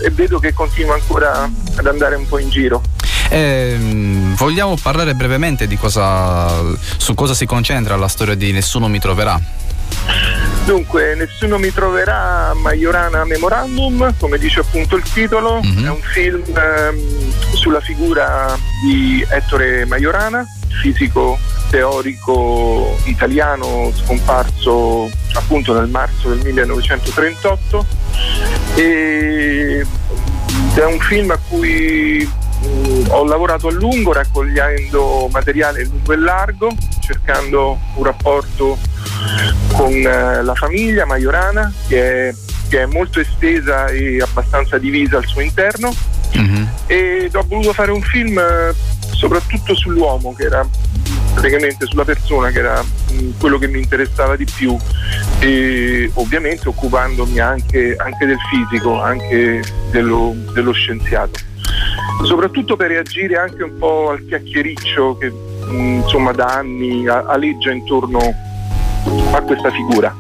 e 0.06 0.10
vedo 0.12 0.40
che 0.40 0.54
continua 0.54 0.96
ancora 0.96 1.50
ad 1.76 1.88
andare 1.88 2.16
un 2.16 2.28
po' 2.28 2.40
in 2.40 2.50
giro. 2.50 2.82
Ehm, 3.30 4.36
vogliamo 4.36 4.76
parlare 4.82 5.14
brevemente 5.16 5.68
di 5.68 5.78
cosa, 5.78 6.62
su 6.98 7.14
cosa 7.14 7.34
si 7.34 7.46
concentra 7.46 7.96
la 7.96 8.08
storia 8.08 8.36
di 8.36 8.52
Nessuno 8.52 8.88
mi 8.88 9.00
troverà. 9.00 9.40
Dunque, 10.66 11.14
Nessuno 11.16 11.58
mi 11.58 11.74
troverà 11.74 12.54
Majorana 12.56 13.26
Memorandum, 13.26 14.14
come 14.18 14.38
dice 14.38 14.62
appunto 14.62 14.96
il 14.96 15.04
titolo, 15.04 15.60
Mhm. 15.62 15.86
è 15.86 15.90
un 15.90 16.02
film 16.02 16.42
ehm, 16.56 17.34
sulla 17.54 17.82
figura 17.82 18.58
di 18.86 19.26
Ettore 19.30 19.86
Majorana, 19.86 20.46
fisico 20.82 21.38
teorico 21.70 22.98
italiano 23.06 23.92
scomparso 23.96 25.10
appunto 25.34 25.74
nel 25.74 25.90
marzo 25.90 26.30
del 26.30 26.40
1938 26.44 27.86
e 28.76 29.86
è 30.76 30.84
un 30.86 31.00
film 31.00 31.32
a 31.32 31.40
cui 31.50 32.28
mh, 32.62 33.06
ho 33.10 33.26
lavorato 33.26 33.68
a 33.68 33.72
lungo 33.72 34.14
raccogliendo 34.14 35.28
materiale 35.32 35.84
lungo 35.86 36.14
e 36.14 36.18
largo, 36.18 36.74
cercando 37.02 37.80
un 37.96 38.04
rapporto 38.04 38.78
con 39.94 40.02
eh, 40.02 40.44
la 40.44 40.56
famiglia 40.56 41.06
Majorana 41.06 41.72
che 41.88 42.30
è, 42.30 42.36
che 42.68 42.82
è 42.82 42.86
molto 42.88 43.20
estesa 43.20 43.88
e 43.88 44.20
abbastanza 44.20 44.78
divisa 44.78 45.18
al 45.18 45.26
suo 45.26 45.42
interno. 45.42 45.94
Ed 46.88 47.36
ho 47.36 47.46
voluto 47.48 47.74
fare 47.74 47.92
un 47.92 48.02
film 48.02 48.38
eh, 48.40 48.74
soprattutto 49.12 49.76
sull'uomo 49.76 50.34
che 50.34 50.46
era 50.46 50.68
praticamente 51.34 51.86
sulla 51.86 52.06
persona 52.06 52.50
che 52.50 52.60
era 52.60 52.82
mh, 52.82 53.38
quello 53.40 53.60
che 53.60 53.68
mi 53.68 53.80
interessava 53.80 54.36
di 54.36 54.46
più. 54.46 54.76
E 55.40 56.10
ovviamente 56.16 56.68
occupandomi 56.70 57.40
anche, 57.40 57.96
anche 57.98 58.26
del 58.26 58.40
fisico, 58.50 59.00
anche 59.00 59.62
dello, 59.92 60.36
dello 60.54 60.72
scienziato. 60.72 61.40
Soprattutto 62.24 62.76
per 62.76 62.88
reagire 62.88 63.36
anche 63.36 63.64
un 63.64 63.78
po' 63.78 64.10
al 64.12 64.26
chiacchiericcio 64.26 65.18
che 65.18 65.30
mh, 65.30 66.02
insomma 66.04 66.32
da 66.32 66.46
anni 66.46 67.08
aleggia 67.08 67.72
intorno 67.72 68.52
a 69.32 69.42
questa 69.42 69.72
figura. 69.72 70.16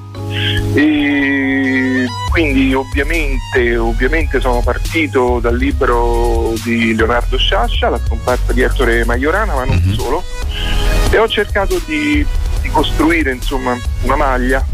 E 0.73 2.07
quindi 2.31 2.73
ovviamente, 2.73 3.77
ovviamente 3.77 4.39
sono 4.39 4.61
partito 4.61 5.39
dal 5.39 5.55
libro 5.55 6.53
di 6.63 6.95
Leonardo 6.95 7.37
Sciascia, 7.37 7.89
La 7.89 7.99
scomparsa 8.03 8.53
di 8.53 8.61
Ettore 8.61 9.05
Majorana, 9.05 9.53
ma 9.53 9.65
non 9.65 9.81
solo, 9.95 10.23
e 11.11 11.17
ho 11.17 11.27
cercato 11.27 11.79
di, 11.85 12.25
di 12.61 12.69
costruire 12.69 13.31
insomma 13.31 13.77
una 14.01 14.15
maglia 14.15 14.65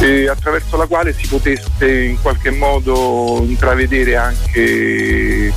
eh, 0.00 0.28
attraverso 0.28 0.76
la 0.76 0.86
quale 0.86 1.12
si 1.12 1.26
potesse 1.28 1.90
in 1.90 2.20
qualche 2.20 2.50
modo 2.50 3.44
intravedere 3.46 4.16
anche 4.16 4.60
il, 4.60 5.52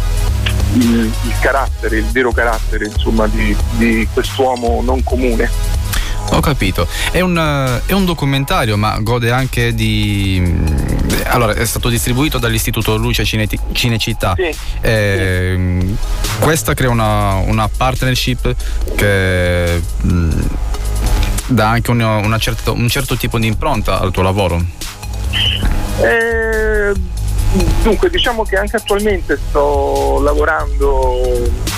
il 0.73 1.33
carattere, 1.39 1.97
il 1.97 2.05
vero 2.05 2.31
carattere 2.31 2.85
insomma, 2.85 3.25
di, 3.27 3.55
di 3.77 4.07
quest'uomo 4.13 4.81
non 4.83 5.01
comune. 5.03 5.49
Ho 6.31 6.39
capito. 6.39 6.87
È 7.11 7.21
un, 7.21 7.37
eh, 7.37 7.81
è 7.85 7.93
un 7.93 8.05
documentario, 8.05 8.77
ma 8.77 8.97
gode 8.99 9.31
anche 9.31 9.73
di. 9.73 10.41
mm, 10.41 10.65
Allora, 11.27 11.53
è 11.53 11.65
stato 11.65 11.89
distribuito 11.89 12.37
dall'Istituto 12.37 12.95
Luce 12.97 13.23
Cineti- 13.25 13.59
Cinecittà. 13.71 14.35
Sì. 14.35 14.55
Ehm, 14.81 15.97
Questa 16.39 16.73
crea 16.73 16.89
una, 16.89 17.35
una 17.35 17.69
partnership 17.69 18.53
che 18.95 19.81
mm, 20.05 20.31
dà 21.47 21.69
anche 21.69 21.91
un, 21.91 22.01
una 22.01 22.37
certo- 22.37 22.73
un 22.73 22.87
certo 22.89 23.15
tipo 23.15 23.39
di 23.39 23.47
impronta 23.47 23.99
al 23.99 24.11
tuo 24.11 24.23
lavoro. 24.23 24.63
Eh, 26.01 26.93
dunque 27.83 28.09
diciamo 28.09 28.43
che 28.43 28.57
anche 28.57 28.75
attualmente 28.77 29.37
sto 29.49 30.19
lavorando 30.21 31.21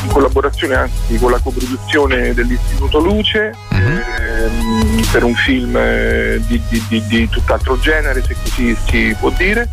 in 0.04 0.10
collaborazione 0.12 0.76
anzi 0.76 1.18
con 1.18 1.32
la 1.32 1.40
coproduzione 1.40 2.34
dell'Istituto 2.34 3.00
Luce 3.00 3.54
ehm, 3.72 5.06
per 5.12 5.24
un 5.24 5.36
film 5.36 5.76
eh, 5.78 6.42
di, 6.48 6.62
di- 6.70 6.84
di- 6.88 7.06
di 7.08 7.30
tutt'altro 7.30 7.80
genere 7.80 8.24
se 8.24 8.36
così 8.42 8.76
si 8.88 9.16
può 9.20 9.30
dire. 9.32 9.70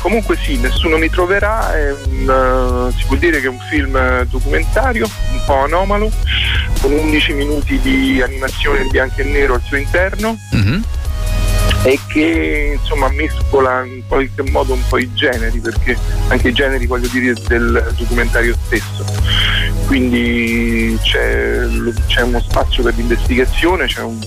Comunque 0.00 0.36
sì, 0.42 0.56
Nessuno 0.58 0.96
mi 0.98 1.10
troverà, 1.10 1.74
è 1.76 1.92
un, 1.92 2.90
eh, 2.92 2.98
si 2.98 3.04
può 3.06 3.16
dire 3.16 3.40
che 3.40 3.46
è 3.46 3.50
un 3.50 3.58
film 3.70 4.24
documentario, 4.24 5.08
un 5.32 5.40
po' 5.46 5.62
anomalo, 5.64 6.10
con 6.80 6.92
11 6.92 7.32
minuti 7.34 7.78
di 7.80 8.20
animazione 8.22 8.82
in 8.82 8.88
bianco 8.88 9.20
e 9.20 9.24
nero 9.24 9.54
al 9.54 9.62
suo 9.62 9.76
interno 9.76 10.36
e 11.82 11.98
che 12.08 12.78
insomma 12.80 13.08
mescola 13.08 13.82
in 13.84 14.02
qualche 14.06 14.42
modo 14.50 14.74
un 14.74 14.82
po' 14.86 14.98
i 14.98 15.10
generi 15.14 15.58
perché 15.60 15.96
anche 16.28 16.48
i 16.48 16.52
generi 16.52 16.86
voglio 16.86 17.08
dire 17.08 17.32
del 17.46 17.94
documentario 17.96 18.54
stesso 18.66 19.04
quindi 19.86 20.98
c'è, 21.02 21.66
c'è 22.06 22.20
uno 22.22 22.40
spazio 22.40 22.82
per 22.82 22.94
l'investigazione 22.96 23.86
c'è 23.86 24.02
un, 24.02 24.18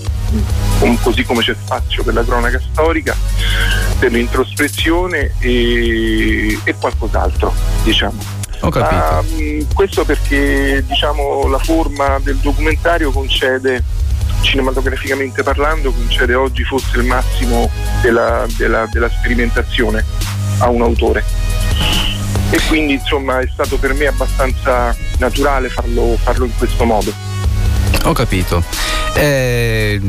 un- 0.80 1.00
così 1.00 1.22
come 1.22 1.42
c'è 1.42 1.54
spazio 1.54 2.02
per 2.02 2.14
la 2.14 2.24
cronaca 2.24 2.60
storica 2.72 3.16
per 4.00 4.10
l'introspezione 4.10 5.32
e, 5.38 6.58
e 6.64 6.74
qualcos'altro 6.78 7.54
diciamo 7.84 8.20
Ho 8.60 8.68
capito. 8.68 8.94
Ma, 8.94 9.22
mh, 9.22 9.74
questo 9.74 10.04
perché 10.04 10.82
diciamo 10.86 11.46
la 11.48 11.58
forma 11.58 12.18
del 12.20 12.36
documentario 12.38 13.12
concede 13.12 13.82
cinematograficamente 14.44 15.42
parlando 15.42 15.90
concede 15.90 16.34
oggi 16.34 16.62
forse 16.62 16.98
il 16.98 17.04
massimo 17.04 17.70
della, 18.02 18.46
della- 18.56 18.86
della 18.92 19.08
sperimentazione 19.08 20.04
a 20.58 20.68
un 20.68 20.82
autore. 20.82 21.24
E 22.50 22.60
quindi 22.68 22.92
insomma 22.94 23.40
è 23.40 23.48
stato 23.52 23.78
per 23.78 23.94
me 23.94 24.06
abbastanza 24.06 24.94
naturale 25.18 25.68
farlo, 25.68 26.16
farlo 26.22 26.44
in 26.44 26.56
questo 26.56 26.84
modo 26.84 27.33
Ho 28.04 28.12
capito. 28.12 28.62
Eh, 29.14 30.00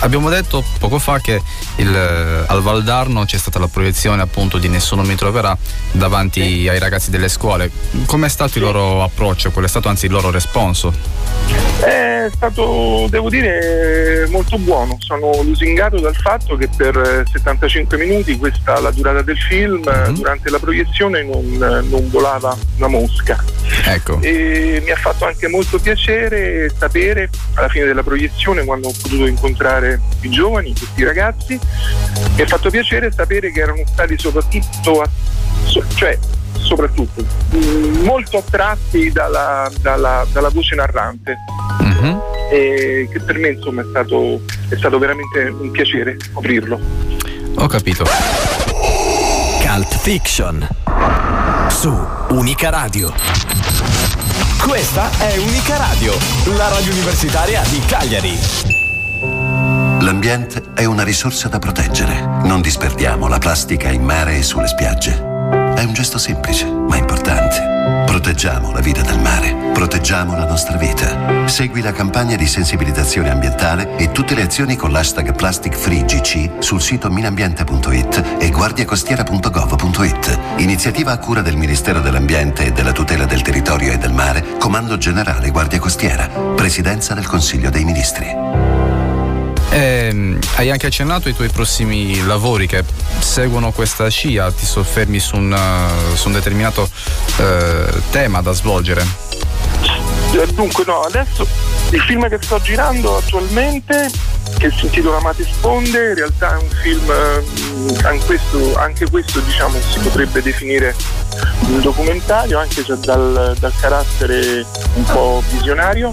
abbiamo 0.00 0.28
detto 0.28 0.62
poco 0.78 0.98
fa 0.98 1.18
che 1.18 1.40
il, 1.76 1.94
eh, 1.94 2.44
al 2.46 2.62
Valdarno 2.62 3.24
c'è 3.24 3.38
stata 3.38 3.58
la 3.58 3.68
proiezione 3.68 4.20
appunto 4.20 4.58
di 4.58 4.68
Nessuno 4.68 5.02
mi 5.02 5.14
troverà 5.14 5.56
davanti 5.92 6.68
ai 6.68 6.78
ragazzi 6.78 7.10
delle 7.10 7.28
scuole. 7.28 7.70
Com'è 8.06 8.28
stato 8.28 8.58
il 8.58 8.64
loro 8.64 9.02
approccio? 9.02 9.50
Qual 9.50 9.64
è 9.64 9.68
stato 9.68 9.88
anzi 9.88 10.06
il 10.06 10.12
loro 10.12 10.30
responso? 10.30 10.92
È 11.80 12.28
stato, 12.34 13.06
devo 13.08 13.30
dire, 13.30 14.26
molto 14.30 14.58
buono. 14.58 14.96
Sono 15.00 15.42
lusingato 15.42 15.98
dal 15.98 16.14
fatto 16.14 16.56
che 16.56 16.68
per 16.74 16.96
eh, 16.96 17.24
75 17.30 17.96
minuti, 17.96 18.36
questa 18.36 18.78
la 18.80 18.90
durata 18.90 19.22
del 19.22 19.38
film, 19.38 19.82
eh, 19.88 20.12
durante 20.12 20.50
la 20.50 20.58
proiezione 20.58 21.22
non, 21.22 21.54
eh, 21.54 21.80
non 21.88 22.08
volava 22.10 22.56
una 22.76 22.88
mosca. 22.88 23.42
Ecco. 23.86 24.20
E 24.20 24.82
mi 24.84 24.90
ha 24.90 24.96
fatto 24.96 25.24
anche 25.24 25.48
molto 25.48 25.78
piacere 25.78 26.70
sapere 26.76 27.30
alla 27.54 27.68
fine 27.68 27.84
della 27.84 28.02
proiezione, 28.02 28.64
quando 28.64 28.88
ho 28.88 28.92
potuto 29.00 29.26
incontrare 29.26 30.00
i 30.20 30.30
giovani, 30.30 30.72
questi 30.76 31.04
ragazzi, 31.04 31.58
mi 32.36 32.40
ha 32.42 32.46
fatto 32.46 32.70
piacere 32.70 33.10
sapere 33.12 33.50
che 33.52 33.60
erano 33.60 33.82
stati 33.86 34.18
soprattutto, 34.18 35.00
a- 35.02 35.08
so- 35.64 35.84
cioè 35.94 36.18
soprattutto 36.58 37.24
mh, 37.50 38.02
molto 38.04 38.38
attratti 38.38 39.10
dalla, 39.10 39.70
dalla- 39.80 40.26
dalla 40.32 40.48
voce 40.50 40.74
narrante 40.74 41.36
e 42.50 43.08
che 43.10 43.20
per 43.20 43.38
me 43.38 43.48
insomma 43.48 43.82
è 43.82 43.84
stato, 43.88 44.40
è 44.68 44.76
stato 44.76 44.98
veramente 44.98 45.48
un 45.58 45.70
piacere 45.70 46.16
scoprirlo. 46.20 46.78
Ho 47.56 47.66
capito. 47.66 48.04
Cult 49.60 49.96
Fiction. 49.98 50.66
Su 51.68 51.94
Unica 52.30 52.70
Radio. 52.70 53.12
Questa 54.62 55.10
è 55.18 55.36
Unica 55.38 55.76
Radio, 55.78 56.12
la 56.56 56.68
radio 56.68 56.92
universitaria 56.92 57.62
di 57.64 57.80
Cagliari. 57.80 58.38
L'ambiente 60.00 60.62
è 60.74 60.84
una 60.84 61.02
risorsa 61.02 61.48
da 61.48 61.58
proteggere. 61.58 62.20
Non 62.44 62.60
disperdiamo 62.60 63.26
la 63.26 63.38
plastica 63.38 63.88
in 63.88 64.02
mare 64.02 64.36
e 64.36 64.42
sulle 64.42 64.68
spiagge. 64.68 65.12
È 65.14 65.82
un 65.82 65.92
gesto 65.94 66.18
semplice, 66.18 66.66
ma 66.66 66.96
importante. 66.96 67.69
Proteggiamo 68.20 68.70
la 68.72 68.80
vita 68.80 69.00
del 69.00 69.18
mare. 69.18 69.70
Proteggiamo 69.72 70.36
la 70.36 70.44
nostra 70.44 70.76
vita. 70.76 71.48
Segui 71.48 71.80
la 71.80 71.92
campagna 71.92 72.36
di 72.36 72.46
sensibilizzazione 72.46 73.30
ambientale 73.30 73.96
e 73.96 74.12
tutte 74.12 74.34
le 74.34 74.42
azioni 74.42 74.76
con 74.76 74.92
l'hashtag 74.92 75.34
plasticfreegc 75.34 76.62
sul 76.62 76.82
sito 76.82 77.10
minambiente.it 77.10 78.36
e 78.38 78.50
guardiacostiera.gov.it. 78.50 80.38
Iniziativa 80.56 81.12
a 81.12 81.18
cura 81.18 81.40
del 81.40 81.56
Ministero 81.56 82.00
dell'Ambiente 82.00 82.66
e 82.66 82.72
della 82.72 82.92
tutela 82.92 83.24
del 83.24 83.40
territorio 83.40 83.90
e 83.90 83.96
del 83.96 84.12
mare, 84.12 84.58
Comando 84.58 84.98
Generale 84.98 85.48
Guardia 85.48 85.78
Costiera, 85.78 86.26
Presidenza 86.28 87.14
del 87.14 87.26
Consiglio 87.26 87.70
dei 87.70 87.84
Ministri. 87.84 88.69
Eh, 89.70 90.38
hai 90.56 90.70
anche 90.70 90.86
accennato 90.86 91.28
ai 91.28 91.34
tuoi 91.34 91.48
prossimi 91.48 92.24
lavori 92.26 92.66
che 92.66 92.82
seguono 93.20 93.70
questa 93.70 94.08
scia, 94.08 94.50
ti 94.50 94.66
soffermi 94.66 95.20
su 95.20 95.36
un, 95.36 95.56
su 96.14 96.26
un 96.26 96.34
determinato 96.34 96.88
eh, 97.36 97.86
tema 98.10 98.42
da 98.42 98.52
svolgere. 98.52 99.06
Eh, 100.32 100.46
dunque 100.54 100.84
no, 100.84 101.00
adesso 101.00 101.46
il 101.90 102.00
film 102.02 102.28
che 102.28 102.38
sto 102.40 102.60
girando 102.60 103.18
attualmente 103.18 104.10
che 104.60 104.70
si 104.70 104.84
intitola 104.84 105.16
Amate 105.16 105.42
Sponde, 105.42 106.10
in 106.10 106.14
realtà 106.16 106.58
è 106.58 106.62
un 106.62 106.68
film, 106.68 107.10
anche 108.04 108.26
questo, 108.26 108.76
anche 108.76 109.08
questo 109.08 109.40
diciamo, 109.40 109.80
si 109.80 109.98
potrebbe 110.00 110.42
definire 110.42 110.94
un 111.62 111.80
documentario, 111.80 112.58
anche 112.58 112.84
se 112.84 112.98
dal, 113.00 113.56
dal 113.58 113.72
carattere 113.80 114.66
un 114.96 115.04
po' 115.04 115.42
visionario 115.48 116.10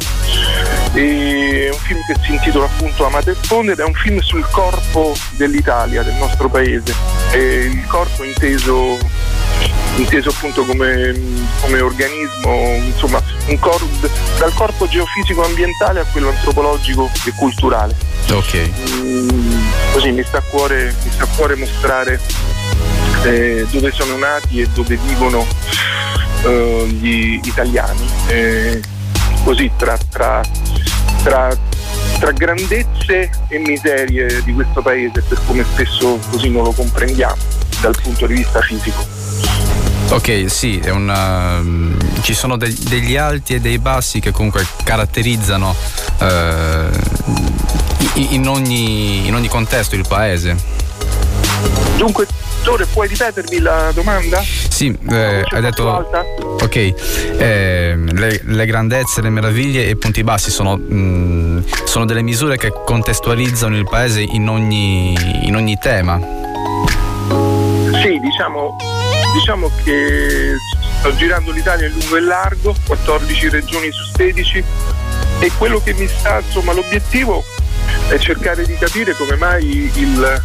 è 0.93 1.69
un 1.69 1.77
film 1.79 1.99
che 2.07 2.15
si 2.23 2.31
intitola 2.31 2.65
appunto 2.65 3.05
Amate 3.05 3.35
Sponde 3.41 3.73
ed 3.73 3.79
è 3.79 3.83
un 3.83 3.93
film 3.93 4.19
sul 4.21 4.47
corpo 4.49 5.13
dell'Italia, 5.31 6.01
del 6.01 6.15
nostro 6.15 6.47
paese. 6.49 6.95
E 7.31 7.65
il 7.65 7.85
corpo 7.85 8.23
inteso, 8.23 8.97
inteso 9.97 10.29
appunto 10.29 10.63
come, 10.63 11.13
come, 11.59 11.81
organismo, 11.81 12.75
insomma, 12.77 13.21
corpo, 13.59 13.87
dal 14.39 14.53
corpo 14.53 14.87
geofisico 14.87 15.43
ambientale 15.43 15.99
a 15.99 16.05
quello 16.05 16.29
antropologico 16.29 17.11
e 17.25 17.33
culturale. 17.35 18.06
Ok. 18.31 19.91
Così 19.93 20.11
mi 20.11 20.23
sta 20.23 20.37
a 20.37 20.41
cuore, 20.41 20.93
mi 21.03 21.11
sta 21.11 21.23
a 21.23 21.27
cuore 21.35 21.55
mostrare 21.55 22.19
eh, 23.23 23.65
dove 23.71 23.91
sono 23.91 24.17
nati 24.17 24.61
e 24.61 24.67
dove 24.73 24.97
vivono 25.05 25.45
eh, 26.43 26.87
gli 26.89 27.39
italiani. 27.43 28.07
Eh, 28.27 28.81
così 29.43 29.71
tra, 29.77 29.97
tra 30.09 30.41
tra, 31.23 31.49
tra 32.19 32.31
grandezze 32.31 33.29
e 33.49 33.59
miserie 33.59 34.41
di 34.43 34.53
questo 34.53 34.81
paese 34.81 35.21
per 35.21 35.39
come 35.45 35.63
spesso 35.63 36.19
così 36.29 36.49
non 36.49 36.63
lo 36.63 36.71
comprendiamo 36.71 37.35
dal 37.81 37.95
punto 38.01 38.25
di 38.27 38.35
vista 38.35 38.61
fisico. 38.61 39.05
Ok, 40.09 40.45
sì, 40.47 40.81
una, 40.85 41.57
um, 41.59 41.97
ci 42.21 42.33
sono 42.33 42.55
de- 42.55 42.73
degli 42.87 43.17
alti 43.17 43.55
e 43.55 43.59
dei 43.59 43.77
bassi 43.77 44.21
che 44.21 44.31
comunque 44.31 44.65
caratterizzano 44.83 45.75
uh, 46.19 47.75
in, 48.17 48.47
ogni, 48.47 49.27
in 49.27 49.33
ogni 49.33 49.47
contesto 49.47 49.95
il 49.95 50.05
paese. 50.07 50.55
Dunque 51.97 52.27
puoi 52.97 53.07
ripetermi 53.07 53.59
la 53.59 53.91
domanda? 53.93 54.41
Sì, 54.41 54.95
eh, 55.09 55.43
hai 55.47 55.61
detto. 55.61 56.09
Ok, 56.61 56.75
eh, 56.75 57.95
le, 57.95 58.41
le, 58.43 58.65
grandezze, 58.65 59.21
le 59.21 59.29
meraviglie 59.29 59.85
e 59.85 59.91
i 59.91 59.95
punti 59.95 60.23
bassi 60.23 60.49
sono, 60.49 60.75
mh, 60.75 60.95
mm, 60.95 61.59
sono, 61.85 62.05
delle 62.05 62.23
misure 62.23 62.57
che 62.57 62.73
contestualizzano 62.85 63.77
il 63.77 63.87
paese 63.87 64.21
in 64.21 64.49
ogni, 64.49 65.15
in 65.45 65.55
ogni 65.55 65.77
tema. 65.79 66.19
Sì, 68.01 68.19
diciamo, 68.19 68.75
diciamo 69.33 69.71
che 69.83 70.55
sto 70.99 71.15
girando 71.15 71.51
l'Italia 71.51 71.87
in 71.87 71.93
lungo 71.93 72.15
e 72.15 72.21
largo, 72.21 72.75
14 72.85 73.49
regioni 73.49 73.91
su 73.91 74.03
16 74.15 74.63
e 75.39 75.51
quello 75.57 75.79
che 75.83 75.93
mi 75.93 76.07
sta, 76.07 76.39
insomma, 76.39 76.73
l'obiettivo 76.73 77.43
è 78.09 78.17
cercare 78.17 78.65
di 78.65 78.75
capire 78.75 79.15
come 79.15 79.35
mai 79.35 79.91
il 79.95 80.41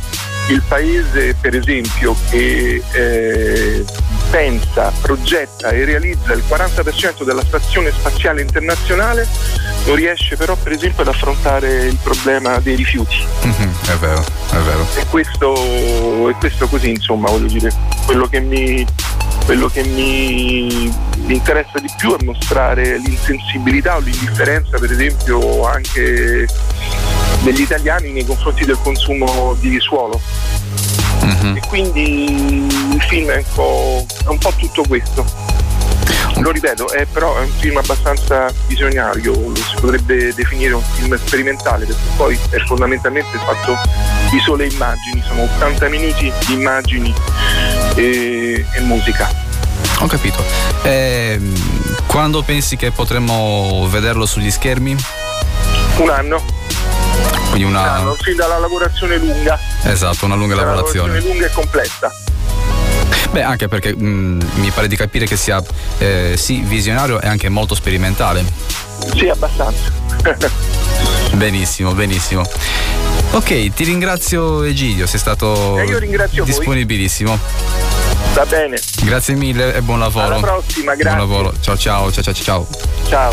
il 0.48 0.62
paese 0.66 1.34
per 1.40 1.54
esempio 1.54 2.16
che 2.28 2.82
eh, 2.92 3.84
pensa, 4.30 4.92
progetta 5.00 5.70
e 5.70 5.84
realizza 5.84 6.32
il 6.32 6.42
40% 6.48 7.24
della 7.24 7.44
stazione 7.44 7.92
spaziale 7.92 8.40
internazionale 8.40 9.26
non 9.86 9.94
riesce 9.94 10.36
però 10.36 10.56
per 10.56 10.72
esempio 10.72 11.02
ad 11.02 11.08
affrontare 11.08 11.84
il 11.84 11.98
problema 12.02 12.58
dei 12.58 12.76
rifiuti. 12.76 13.16
Mm-hmm, 13.46 13.70
è 13.88 13.96
vero, 13.96 14.24
è 14.50 14.56
vero. 14.56 14.86
E 14.96 15.06
questo, 15.08 16.28
e 16.28 16.34
questo 16.34 16.66
così 16.66 16.90
insomma 16.90 17.30
voglio 17.30 17.48
dire, 17.48 17.70
quello 18.04 18.26
che 18.26 18.40
mi, 18.40 18.86
quello 19.44 19.68
che 19.68 19.84
mi 19.84 20.92
interessa 21.26 21.78
di 21.78 21.90
più 21.96 22.16
è 22.16 22.22
mostrare 22.24 22.98
l'insensibilità 22.98 23.96
o 23.96 24.00
l'indifferenza 24.00 24.78
per 24.78 24.90
esempio 24.90 25.66
anche 25.66 26.46
degli 27.42 27.60
italiani 27.60 28.10
nei 28.10 28.24
confronti 28.24 28.64
del 28.64 28.78
consumo 28.82 29.56
di 29.60 29.78
suolo. 29.80 30.20
Mm-hmm. 31.24 31.56
E 31.56 31.60
quindi 31.68 32.66
il 32.94 33.02
film 33.08 33.30
è 33.30 33.36
un, 33.36 33.44
po', 33.54 34.06
è 34.24 34.28
un 34.28 34.38
po' 34.38 34.52
tutto 34.56 34.82
questo. 34.86 35.24
Lo 36.36 36.50
ripeto, 36.50 36.90
è 36.90 37.04
però 37.06 37.36
è 37.36 37.42
un 37.42 37.52
film 37.58 37.76
abbastanza 37.76 38.52
visionario, 38.66 39.32
lo 39.32 39.54
si 39.54 39.76
potrebbe 39.80 40.34
definire 40.34 40.72
un 40.72 40.82
film 40.94 41.16
sperimentale 41.16 41.84
perché 41.84 42.02
poi 42.16 42.38
è 42.50 42.58
fondamentalmente 42.60 43.38
fatto 43.38 43.76
di 44.30 44.40
sole 44.40 44.66
immagini, 44.66 45.22
sono 45.26 45.42
80 45.42 45.88
minuti 45.88 46.32
di 46.46 46.52
immagini 46.54 47.14
e, 47.94 48.64
e 48.72 48.80
musica. 48.80 49.30
Ho 50.00 50.06
capito. 50.06 50.42
Eh, 50.82 51.38
quando 52.06 52.42
pensi 52.42 52.76
che 52.76 52.90
potremmo 52.90 53.86
vederlo 53.88 54.26
sugli 54.26 54.50
schermi? 54.50 54.96
Un 55.98 56.10
anno. 56.10 56.61
Quindi 57.52 57.68
una... 57.68 57.98
No, 57.98 58.14
fin 58.14 58.34
dalla 58.34 58.56
lavorazione 58.56 59.18
lunga. 59.18 59.58
Esatto, 59.82 60.24
una 60.24 60.36
lunga 60.36 60.54
lavorazione. 60.54 61.08
lavorazione 61.08 61.34
lunga 61.34 61.46
e 61.46 61.50
complessa. 61.52 62.10
Beh, 63.30 63.42
anche 63.42 63.68
perché 63.68 63.94
mh, 63.94 64.06
mm, 64.06 64.40
mi 64.54 64.70
pare 64.70 64.88
di 64.88 64.96
capire 64.96 65.26
che 65.26 65.36
sia 65.36 65.62
eh, 65.98 66.34
sì 66.38 66.60
visionario 66.60 67.20
e 67.20 67.28
anche 67.28 67.50
molto 67.50 67.74
sperimentale. 67.74 68.42
Sì, 69.14 69.28
abbastanza. 69.28 69.92
benissimo, 71.36 71.92
benissimo. 71.92 72.42
Ok, 73.32 73.74
ti 73.74 73.84
ringrazio 73.84 74.62
Egidio, 74.62 75.06
sei 75.06 75.18
stato 75.18 75.78
disponibilissimo. 76.44 77.36
Voi. 77.36 78.32
Va 78.32 78.46
bene. 78.46 78.78
Grazie 79.02 79.34
mille 79.34 79.74
e 79.74 79.82
buon 79.82 79.98
lavoro. 79.98 80.36
Alla 80.36 80.40
prossima, 80.40 80.94
grazie. 80.94 81.16
Buon 81.16 81.28
lavoro. 81.28 81.54
Ciao 81.60 81.76
ciao 81.76 82.10
ciao 82.10 82.22
ciao 82.22 82.34
ciao. 82.34 82.66
Ciao. 83.08 83.30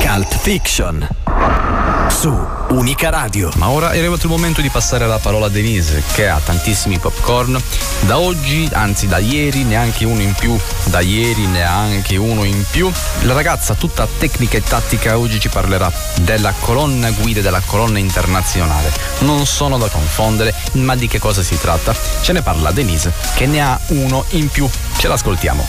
Cult 0.00 0.36
Fiction 0.40 1.84
su 2.08 2.34
Unica 2.68 3.10
Radio. 3.10 3.50
Ma 3.56 3.68
ora 3.68 3.92
è 3.92 3.98
arrivato 3.98 4.26
il 4.26 4.32
momento 4.32 4.60
di 4.60 4.68
passare 4.68 5.06
la 5.06 5.18
parola 5.18 5.46
a 5.46 5.48
Denise, 5.48 6.02
che 6.12 6.28
ha 6.28 6.40
tantissimi 6.42 6.98
popcorn. 6.98 7.60
Da 8.00 8.18
oggi, 8.18 8.68
anzi 8.72 9.06
da 9.06 9.18
ieri, 9.18 9.64
neanche 9.64 10.04
uno 10.04 10.20
in 10.20 10.32
più. 10.34 10.58
Da 10.84 11.00
ieri, 11.00 11.46
neanche 11.46 12.16
uno 12.16 12.44
in 12.44 12.64
più. 12.70 12.90
La 13.22 13.32
ragazza, 13.32 13.74
tutta 13.74 14.06
tecnica 14.18 14.56
e 14.56 14.62
tattica, 14.62 15.18
oggi 15.18 15.40
ci 15.40 15.48
parlerà 15.48 15.90
della 16.20 16.52
colonna 16.60 17.10
guida 17.10 17.40
della 17.40 17.62
colonna 17.64 17.98
internazionale. 17.98 18.92
Non 19.20 19.46
sono 19.46 19.78
da 19.78 19.88
confondere, 19.88 20.54
ma 20.72 20.96
di 20.96 21.08
che 21.08 21.18
cosa 21.18 21.42
si 21.42 21.58
tratta? 21.58 21.94
Ce 22.20 22.32
ne 22.32 22.42
parla 22.42 22.72
Denise, 22.72 23.12
che 23.34 23.46
ne 23.46 23.60
ha 23.62 23.78
uno 23.88 24.24
in 24.30 24.48
più. 24.48 24.68
Ce 24.98 25.08
l'ascoltiamo. 25.08 25.66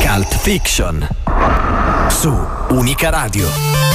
Cult 0.00 0.38
Fiction 0.38 1.08
su 2.08 2.46
Unica 2.70 3.10
Radio. 3.10 3.91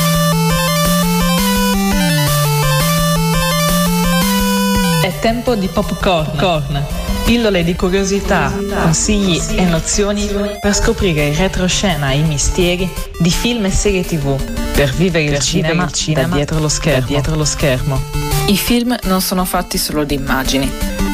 È 5.07 5.19
tempo 5.21 5.55
di 5.55 5.69
popcorn, 5.69 6.85
pillole 7.23 7.63
di 7.63 7.73
curiosità, 7.77 8.51
consigli 8.81 9.41
e 9.55 9.63
nozioni 9.63 10.29
per 10.59 10.75
scoprire 10.75 11.29
il 11.29 11.35
retroscena 11.37 12.11
e 12.11 12.17
i 12.17 12.23
misteri 12.23 12.91
di 13.17 13.29
film 13.31 13.63
e 13.63 13.71
serie 13.71 14.03
tv, 14.03 14.37
per 14.73 14.91
vivere 14.91 15.23
il, 15.23 15.39
cinema, 15.39 15.85
il 15.85 15.93
cinema, 15.93 16.27
da 16.27 16.35
dietro 16.35 16.59
lo 16.59 16.67
schermo. 16.67 17.07
dietro 17.07 17.35
lo 17.35 17.45
schermo. 17.45 18.03
I 18.47 18.57
film 18.57 18.97
non 19.03 19.21
sono 19.21 19.45
fatti 19.45 19.77
solo 19.77 20.03
di 20.03 20.15
immagini. 20.15 20.69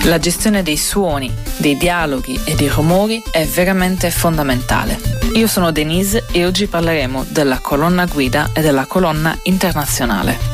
La 0.05 0.17
gestione 0.17 0.63
dei 0.63 0.77
suoni, 0.77 1.31
dei 1.57 1.77
dialoghi 1.77 2.39
e 2.45 2.55
dei 2.55 2.69
rumori 2.69 3.21
è 3.29 3.45
veramente 3.45 4.09
fondamentale. 4.09 4.99
Io 5.35 5.45
sono 5.45 5.71
Denise 5.71 6.25
e 6.31 6.47
oggi 6.47 6.65
parleremo 6.65 7.27
della 7.29 7.59
colonna 7.59 8.07
guida 8.07 8.49
e 8.53 8.61
della 8.61 8.87
colonna 8.87 9.37
internazionale. 9.43 10.52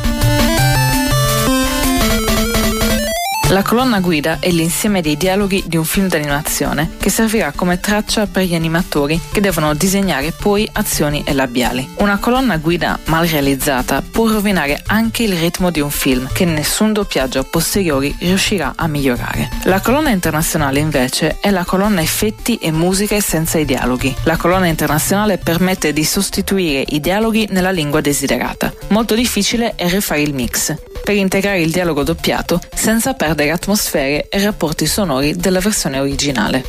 La 3.50 3.64
colonna 3.64 4.00
guida 4.00 4.38
è 4.40 4.52
l'insieme 4.52 5.02
dei 5.02 5.18
dialoghi 5.18 5.64
di 5.66 5.76
un 5.76 5.84
film 5.84 6.08
d'animazione 6.08 6.92
che 7.00 7.10
servirà 7.10 7.52
come 7.52 7.80
traccia 7.80 8.28
per 8.28 8.44
gli 8.44 8.54
animatori 8.54 9.20
che 9.32 9.42
devono 9.42 9.74
disegnare 9.74 10.32
poi 10.32 10.70
azioni 10.72 11.24
e 11.26 11.34
labiali. 11.34 11.96
Una 11.96 12.20
colonna 12.20 12.58
guida 12.58 13.00
mal 13.06 13.26
realizzata 13.26 14.04
può 14.04 14.28
rovinare 14.28 14.84
anche 14.86 15.24
il 15.24 15.36
ritmo 15.36 15.72
di 15.72 15.80
un 15.80 15.90
film 15.90 16.30
che 16.32 16.46
nessun 16.46 16.94
doppiaggio 16.94 17.40
a 17.40 17.44
posteriori 17.44 18.16
riuscirà 18.20 18.74
a 18.76 18.86
migliorare. 18.86 19.50
La 19.64 19.82
colonna 19.82 20.12
internazionale 20.12 20.78
invece 20.78 21.40
è 21.42 21.50
la 21.50 21.66
colonna 21.66 22.02
effetti 22.02 22.58
e 22.58 22.72
musiche 22.72 23.20
senza 23.20 23.58
i 23.58 23.66
dialoghi. 23.66 24.16
La 24.26 24.38
colonna 24.38 24.68
internazionale 24.68 25.40
permette 25.40 25.92
di 25.92 26.04
sostituire 26.04 26.86
i 26.90 27.00
dialoghi 27.00 27.48
nella 27.50 27.72
lingua 27.72 28.00
desiderata. 28.00 28.72
Molto 28.90 29.16
difficile 29.16 29.74
è 29.74 29.90
rifare 29.90 30.22
il 30.22 30.36
mix 30.36 30.76
per 31.10 31.17
integrare 31.17 31.62
il 31.62 31.72
dialogo 31.72 32.04
doppiato 32.04 32.62
senza 32.72 33.15
perdere 33.15 33.50
atmosfere 33.50 34.28
e 34.30 34.43
rapporti 34.43 34.86
sonori 34.86 35.36
della 35.36 35.60
versione 35.60 36.00
originale. 36.00 36.63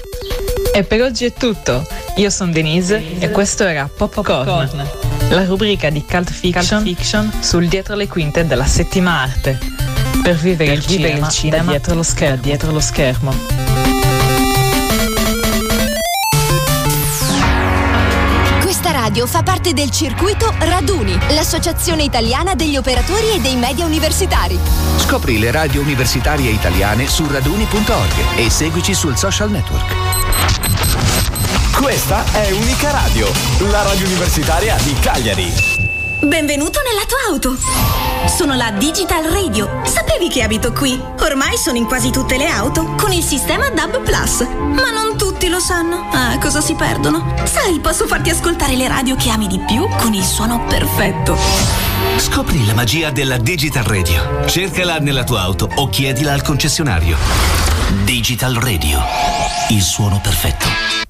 E 0.74 0.82
per 0.82 1.02
oggi 1.02 1.26
è 1.26 1.34
tutto. 1.34 1.86
Io 2.16 2.30
sono 2.30 2.50
Denise 2.50 3.18
e 3.18 3.30
questo 3.32 3.64
era 3.64 3.86
Popcorn, 3.94 4.88
la 5.28 5.44
rubrica 5.44 5.90
di 5.90 6.02
cult 6.08 6.30
fiction, 6.30 6.82
fiction 6.84 7.30
sul 7.40 7.68
dietro 7.68 7.94
le 7.96 8.08
quinte 8.08 8.46
della 8.46 8.64
settima 8.64 9.20
arte. 9.20 9.58
Per 10.22 10.36
vivere, 10.36 10.70
per 10.70 10.78
il, 10.78 10.86
vivere 10.86 11.08
cinema, 11.10 11.26
il 11.26 11.32
cinema 11.32 11.70
dietro 11.72 11.94
lo 11.94 12.02
schermo. 12.02 12.42
Dietro 12.42 12.72
lo 12.72 12.80
schermo. 12.80 13.69
Radio 19.10 19.26
fa 19.26 19.42
parte 19.42 19.72
del 19.72 19.90
circuito 19.90 20.54
Raduni, 20.56 21.18
l'associazione 21.30 22.04
italiana 22.04 22.54
degli 22.54 22.76
operatori 22.76 23.32
e 23.34 23.40
dei 23.40 23.56
media 23.56 23.84
universitari. 23.84 24.56
Scopri 24.98 25.40
le 25.40 25.50
radio 25.50 25.80
universitarie 25.80 26.50
italiane 26.50 27.08
su 27.08 27.26
raduni.org 27.26 28.38
e 28.38 28.48
seguici 28.48 28.94
sul 28.94 29.16
social 29.16 29.50
network. 29.50 29.92
Questa 31.76 32.22
è 32.30 32.52
Unica 32.52 32.92
Radio, 32.92 33.28
la 33.68 33.82
radio 33.82 34.06
universitaria 34.06 34.76
di 34.76 34.94
Cagliari. 35.00 35.89
Benvenuto 36.22 36.80
nella 36.82 37.06
tua 37.06 37.32
auto! 37.32 37.56
Sono 38.28 38.54
la 38.54 38.70
Digital 38.72 39.24
Radio. 39.24 39.80
Sapevi 39.84 40.28
che 40.28 40.42
abito 40.42 40.70
qui? 40.72 41.00
Ormai 41.20 41.56
sono 41.56 41.78
in 41.78 41.86
quasi 41.86 42.10
tutte 42.10 42.36
le 42.36 42.46
auto 42.46 42.94
con 42.96 43.10
il 43.10 43.22
sistema 43.22 43.70
DAB 43.70 44.02
Plus. 44.02 44.40
Ma 44.42 44.90
non 44.90 45.16
tutti 45.16 45.48
lo 45.48 45.58
sanno. 45.58 46.08
Ah, 46.12 46.36
cosa 46.38 46.60
si 46.60 46.74
perdono? 46.74 47.34
Sai, 47.44 47.80
posso 47.80 48.06
farti 48.06 48.28
ascoltare 48.28 48.76
le 48.76 48.86
radio 48.86 49.16
che 49.16 49.30
ami 49.30 49.46
di 49.46 49.60
più 49.60 49.88
con 49.96 50.12
il 50.12 50.24
suono 50.24 50.62
perfetto. 50.66 51.38
Scopri 52.18 52.66
la 52.66 52.74
magia 52.74 53.10
della 53.10 53.38
Digital 53.38 53.84
Radio. 53.84 54.44
Cercala 54.46 54.98
nella 54.98 55.24
tua 55.24 55.40
auto 55.40 55.70
o 55.74 55.88
chiedila 55.88 56.34
al 56.34 56.42
concessionario. 56.42 57.16
Digital 58.04 58.54
Radio. 58.56 59.00
Il 59.70 59.80
suono 59.80 60.20
perfetto. 60.22 61.09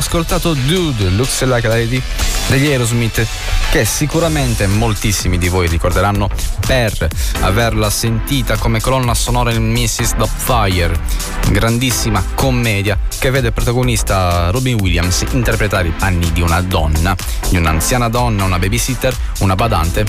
Ascoltato 0.00 0.54
Dude, 0.54 1.10
Looks 1.10 1.42
Like 1.42 1.66
a 1.66 1.70
Lady 1.70 2.02
degli 2.48 2.68
Aerosmith 2.68 3.59
che 3.70 3.84
sicuramente 3.84 4.66
moltissimi 4.66 5.38
di 5.38 5.48
voi 5.48 5.68
ricorderanno 5.68 6.28
per 6.66 7.08
averla 7.42 7.88
sentita 7.88 8.56
come 8.56 8.80
colonna 8.80 9.14
sonora 9.14 9.52
in 9.52 9.70
Mrs. 9.70 10.16
Doubtfire, 10.16 10.98
grandissima 11.50 12.20
commedia 12.34 12.98
che 13.16 13.30
vede 13.30 13.52
protagonista 13.52 14.50
Robin 14.50 14.76
Williams 14.80 15.24
interpretare 15.30 15.86
i 15.86 15.92
panni 15.96 16.32
di 16.32 16.40
una 16.40 16.60
donna, 16.62 17.14
di 17.48 17.58
un'anziana 17.58 18.08
donna, 18.08 18.42
una 18.42 18.58
babysitter, 18.58 19.14
una 19.38 19.54
badante, 19.54 20.04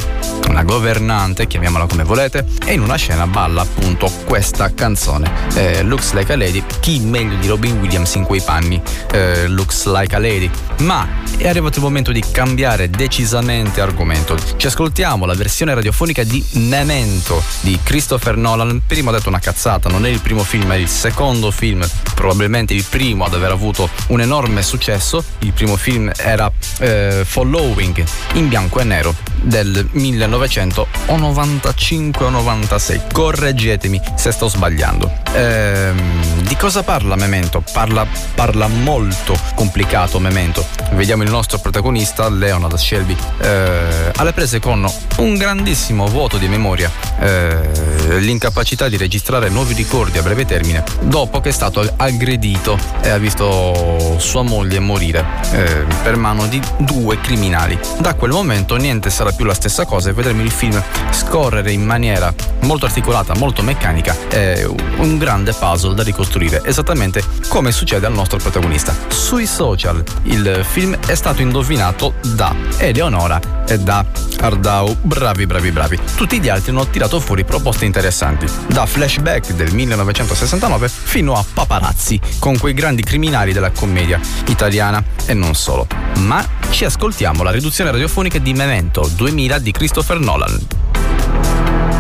una 0.48 0.64
governante, 0.64 1.46
chiamiamola 1.46 1.86
come 1.86 2.04
volete, 2.04 2.44
e 2.66 2.74
in 2.74 2.82
una 2.82 2.96
scena 2.96 3.28
balla 3.28 3.62
appunto 3.62 4.12
questa 4.26 4.74
canzone, 4.74 5.32
eh, 5.54 5.84
Looks 5.84 6.14
Like 6.14 6.34
a 6.34 6.36
Lady, 6.36 6.64
chi 6.80 7.00
meglio 7.00 7.36
di 7.36 7.48
Robin 7.48 7.80
Williams 7.80 8.16
in 8.16 8.24
quei 8.24 8.42
panni, 8.42 8.82
eh, 9.12 9.48
Looks 9.48 9.86
Like 9.86 10.16
a 10.16 10.20
Lady, 10.20 10.50
ma 10.80 11.08
è 11.38 11.48
arrivato 11.48 11.78
il 11.78 11.84
momento 11.84 12.12
di 12.12 12.24
cambiare 12.32 12.90
decisamente 12.90 13.51
argomento. 13.52 14.38
Ci 14.56 14.68
ascoltiamo 14.68 15.26
la 15.26 15.34
versione 15.34 15.74
radiofonica 15.74 16.24
di 16.24 16.42
Memento 16.54 17.44
di 17.62 17.78
Christopher 17.84 18.38
Nolan. 18.38 18.84
Prima 18.88 19.10
ho 19.10 19.14
detto 19.14 19.28
una 19.28 19.40
cazzata, 19.40 19.90
non 19.90 20.06
è 20.06 20.10
il 20.10 20.20
primo 20.20 20.44
film, 20.44 20.72
è 20.72 20.76
il 20.76 20.88
secondo 20.88 21.52
film, 21.52 21.86
probabilmente 22.16 22.74
il 22.74 22.86
primo 22.88 23.26
ad 23.26 23.34
aver 23.34 23.52
avuto 23.52 23.90
un 24.08 24.22
enorme 24.22 24.62
successo. 24.62 25.22
Il 25.40 25.52
primo 25.52 25.76
film 25.76 26.10
era 26.16 26.50
eh, 26.80 27.24
Following 27.26 28.02
in 28.34 28.48
bianco 28.48 28.80
e 28.80 28.86
nero 28.86 29.14
del 29.42 29.90
1995 29.92 32.26
o 32.26 32.30
96. 32.30 33.02
Correggetemi 33.12 34.00
se 34.16 34.32
sto 34.32 34.48
sbagliando. 34.48 35.12
Ehm, 35.34 36.44
di 36.44 36.56
cosa 36.56 36.84
parla 36.84 37.16
Memento? 37.16 37.64
Parla, 37.72 38.06
parla 38.36 38.68
molto 38.68 39.38
complicato 39.56 40.20
Memento. 40.20 40.66
Vediamo 40.92 41.24
il 41.24 41.30
nostro 41.30 41.60
protagonista, 41.60 42.28
Leonard 42.30 42.76
Shelby, 42.76 43.16
eh, 43.42 44.12
alle 44.16 44.34
prese 44.34 44.60
con 44.60 44.88
un 45.18 45.36
grandissimo 45.36 46.08
vuoto 46.08 46.38
di 46.38 46.48
memoria, 46.48 46.92
eh, 47.20 48.20
l'incapacità 48.20 48.88
di 48.88 48.98
registrare 48.98 49.50
nuovi 49.50 49.74
ricordi 49.74 50.18
a 50.18 50.22
breve 50.22 50.46
termine, 50.46 50.84
dopo 51.02 51.40
che 51.40 51.50
è 51.50 51.52
stato 51.52 51.88
aggredito 51.98 52.78
e 53.02 53.10
ha 53.10 53.18
visto 53.18 54.16
sua 54.20 54.42
moglie 54.44 54.80
morire 54.80 55.26
eh, 55.52 55.86
per 56.04 56.18
mano 56.18 56.48
di 56.48 56.62
due 56.78 57.20
criminali. 57.20 57.78
Da 58.00 58.14
quel 58.14 58.32
momento 58.32 58.76
niente 58.76 59.10
sarà 59.10 59.32
più 59.32 59.46
la 59.46 59.54
stessa 59.54 59.86
cosa 59.86 60.10
e 60.10 60.14
vedremo 60.14 60.42
il 60.42 60.52
film 60.52 60.82
scorrere 61.12 61.72
in 61.72 61.84
maniera 61.84 62.34
molto 62.62 62.86
articolata, 62.86 63.34
molto 63.36 63.62
meccanica, 63.62 64.16
è 64.28 64.66
un 64.98 65.18
grande 65.18 65.54
puzzle 65.54 65.96
da 65.96 66.04
ricostruire, 66.04 66.62
esattamente 66.66 67.24
come 67.48 67.72
succede 67.72 68.06
al 68.06 68.14
nostro 68.14 68.38
protagonista. 68.38 68.96
Sui 69.08 69.46
social 69.46 70.04
il 70.24 70.66
film 70.68 70.98
è 71.06 71.16
stato 71.16 71.42
indovinato 71.42 72.14
da 72.22 72.54
Eleonora 72.78 73.31
e 73.68 73.78
da 73.80 74.06
Ardau. 74.40 74.98
Bravi, 75.02 75.46
bravi, 75.46 75.72
bravi. 75.72 76.00
Tutti 76.16 76.40
gli 76.40 76.50
altri 76.50 76.72
hanno 76.72 76.88
tirato 76.88 77.20
fuori 77.20 77.44
proposte 77.44 77.86
interessanti, 77.86 78.48
da 78.68 78.86
flashback 78.86 79.54
del 79.54 79.74
1969 79.74 80.90
fino 80.90 81.34
a 81.34 81.46
paparazzi, 81.54 82.20
con 82.40 82.58
quei 82.58 82.74
grandi 82.74 83.04
criminali 83.04 83.54
della 83.54 83.72
commedia 83.72 84.20
italiana 84.48 85.04
e 85.26 85.34
non 85.34 85.54
solo. 85.54 85.88
Ma 86.20 86.46
ci 86.72 86.86
ascoltiamo 86.86 87.44
la 87.44 87.52
riduzione 87.52 87.92
radiofonica 87.92 88.40
di 88.40 88.54
Memento 88.54 89.10
2000 89.16 89.60
di 89.60 89.72
Christopher 89.72 90.20
Nolan. 90.20 90.60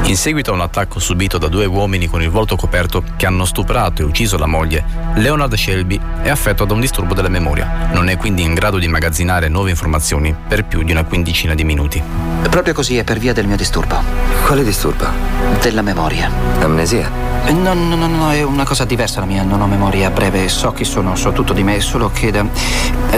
In 0.03 0.17
seguito 0.17 0.51
a 0.51 0.53
un 0.53 0.61
attacco 0.61 0.99
subito 0.99 1.37
da 1.37 1.47
due 1.47 1.65
uomini 1.65 2.07
con 2.07 2.21
il 2.21 2.29
volto 2.29 2.55
coperto 2.57 3.01
che 3.15 3.25
hanno 3.25 3.45
stuprato 3.45 4.01
e 4.01 4.05
ucciso 4.05 4.37
la 4.37 4.45
moglie, 4.45 4.83
Leonard 5.15 5.53
Shelby 5.55 5.99
è 6.21 6.29
affetto 6.29 6.65
da 6.65 6.73
un 6.73 6.81
disturbo 6.81 7.13
della 7.13 7.29
memoria. 7.29 7.89
Non 7.93 8.09
è 8.09 8.17
quindi 8.17 8.41
in 8.41 8.53
grado 8.53 8.77
di 8.77 8.85
immagazzinare 8.85 9.47
nuove 9.47 9.69
informazioni 9.69 10.35
per 10.47 10.65
più 10.65 10.83
di 10.83 10.91
una 10.91 11.05
quindicina 11.05 11.55
di 11.55 11.63
minuti. 11.63 12.01
Proprio 12.49 12.73
così 12.73 12.97
è 12.97 13.03
per 13.05 13.19
via 13.19 13.31
del 13.31 13.47
mio 13.47 13.55
disturbo. 13.55 13.95
Quale 14.45 14.63
disturbo? 14.63 15.05
Della 15.61 15.81
memoria. 15.81 16.29
Amnesia? 16.59 17.29
No, 17.49 17.73
no, 17.73 17.95
no, 17.95 18.07
no, 18.07 18.31
è 18.31 18.43
una 18.43 18.65
cosa 18.65 18.85
diversa 18.85 19.19
la 19.19 19.25
mia. 19.25 19.43
Non 19.43 19.61
ho 19.61 19.67
memoria 19.67 20.09
breve, 20.09 20.47
so 20.47 20.71
chi 20.73 20.83
sono, 20.83 21.15
so 21.15 21.31
tutto 21.31 21.53
di 21.53 21.63
me, 21.63 21.79
solo 21.79 22.11
che 22.11 22.31
da, 22.31 22.45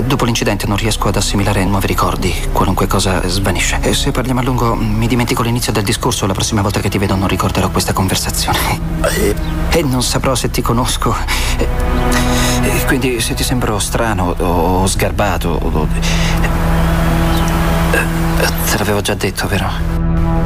dopo 0.05 0.25
l'incidente 0.25 0.65
non 0.65 0.77
riesco 0.77 1.07
ad 1.07 1.15
assimilare 1.15 1.65
nuovi 1.65 1.87
ricordi. 1.87 2.33
Qualunque 2.51 2.87
cosa 2.87 3.27
svanisce. 3.27 3.79
E 3.81 3.93
se 3.93 4.11
parliamo 4.11 4.39
a 4.39 4.43
lungo, 4.43 4.75
mi 4.75 5.07
dimentico 5.07 5.43
l'inizio 5.43 5.71
del 5.71 5.83
discorso. 5.83 6.25
La 6.25 6.33
prossima 6.33 6.61
volta 6.61 6.72
che 6.79 6.89
ti 6.89 6.97
vedo 6.97 7.15
non 7.15 7.27
ricorderò 7.27 7.69
questa 7.69 7.93
conversazione. 7.93 8.79
E, 9.71 9.83
non 9.83 10.03
saprò 10.03 10.35
se 10.35 10.49
ti 10.49 10.61
conosco. 10.61 11.15
E, 11.57 11.67
e 12.63 12.85
quindi 12.85 13.19
se 13.19 13.33
ti 13.33 13.43
sembro 13.43 13.79
strano 13.79 14.35
o 14.37 14.87
sgarbato. 14.87 15.49
O, 15.49 15.87
te 18.69 18.77
l'avevo 18.77 19.01
già 19.01 19.13
detto, 19.13 19.47
vero? 19.47 20.01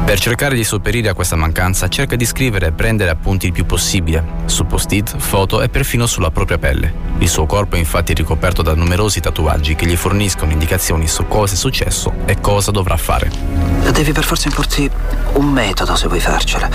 Per 0.08 0.18
cercare 0.18 0.54
di 0.54 0.64
sopperire 0.64 1.10
a 1.10 1.14
questa 1.14 1.36
mancanza, 1.36 1.88
cerca 1.88 2.16
di 2.16 2.24
scrivere 2.24 2.68
e 2.68 2.72
prendere 2.72 3.10
appunti 3.10 3.44
il 3.44 3.52
più 3.52 3.66
possibile, 3.66 4.24
su 4.46 4.64
post-it, 4.64 5.14
foto 5.18 5.60
e 5.60 5.68
perfino 5.68 6.06
sulla 6.06 6.30
propria 6.30 6.56
pelle. 6.56 6.90
Il 7.18 7.28
suo 7.28 7.44
corpo 7.44 7.76
è 7.76 7.78
infatti 7.78 8.14
ricoperto 8.14 8.62
da 8.62 8.74
numerosi 8.74 9.20
tatuaggi 9.20 9.74
che 9.74 9.84
gli 9.84 9.96
forniscono 9.96 10.50
indicazioni 10.50 11.06
su 11.06 11.26
cosa 11.28 11.52
è 11.52 11.56
successo 11.58 12.14
e 12.24 12.40
cosa 12.40 12.70
dovrà 12.70 12.96
fare. 12.96 13.57
Devi 13.92 14.12
per 14.12 14.24
forza 14.24 14.46
importi 14.46 14.88
un 15.34 15.46
metodo 15.46 15.96
se 15.96 16.06
vuoi 16.06 16.20
farcela. 16.20 16.68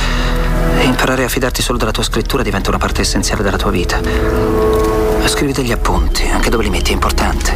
E 0.78 0.84
imparare 0.84 1.24
a 1.24 1.30
fidarti 1.30 1.62
solo 1.62 1.78
della 1.78 1.92
tua 1.92 2.04
scrittura 2.04 2.44
diventa 2.44 2.70
una 2.70 2.78
parte 2.78 3.02
essenziale 3.02 3.44
della 3.44 3.56
tua 3.58 3.72
vita. 3.72 4.02
Scrivi 5.26 5.54
degli 5.54 5.72
appunti, 5.72 6.28
anche 6.28 6.50
dove 6.50 6.64
li 6.64 6.70
metti 6.70 6.92
è 6.92 6.94
importante. 6.94 7.56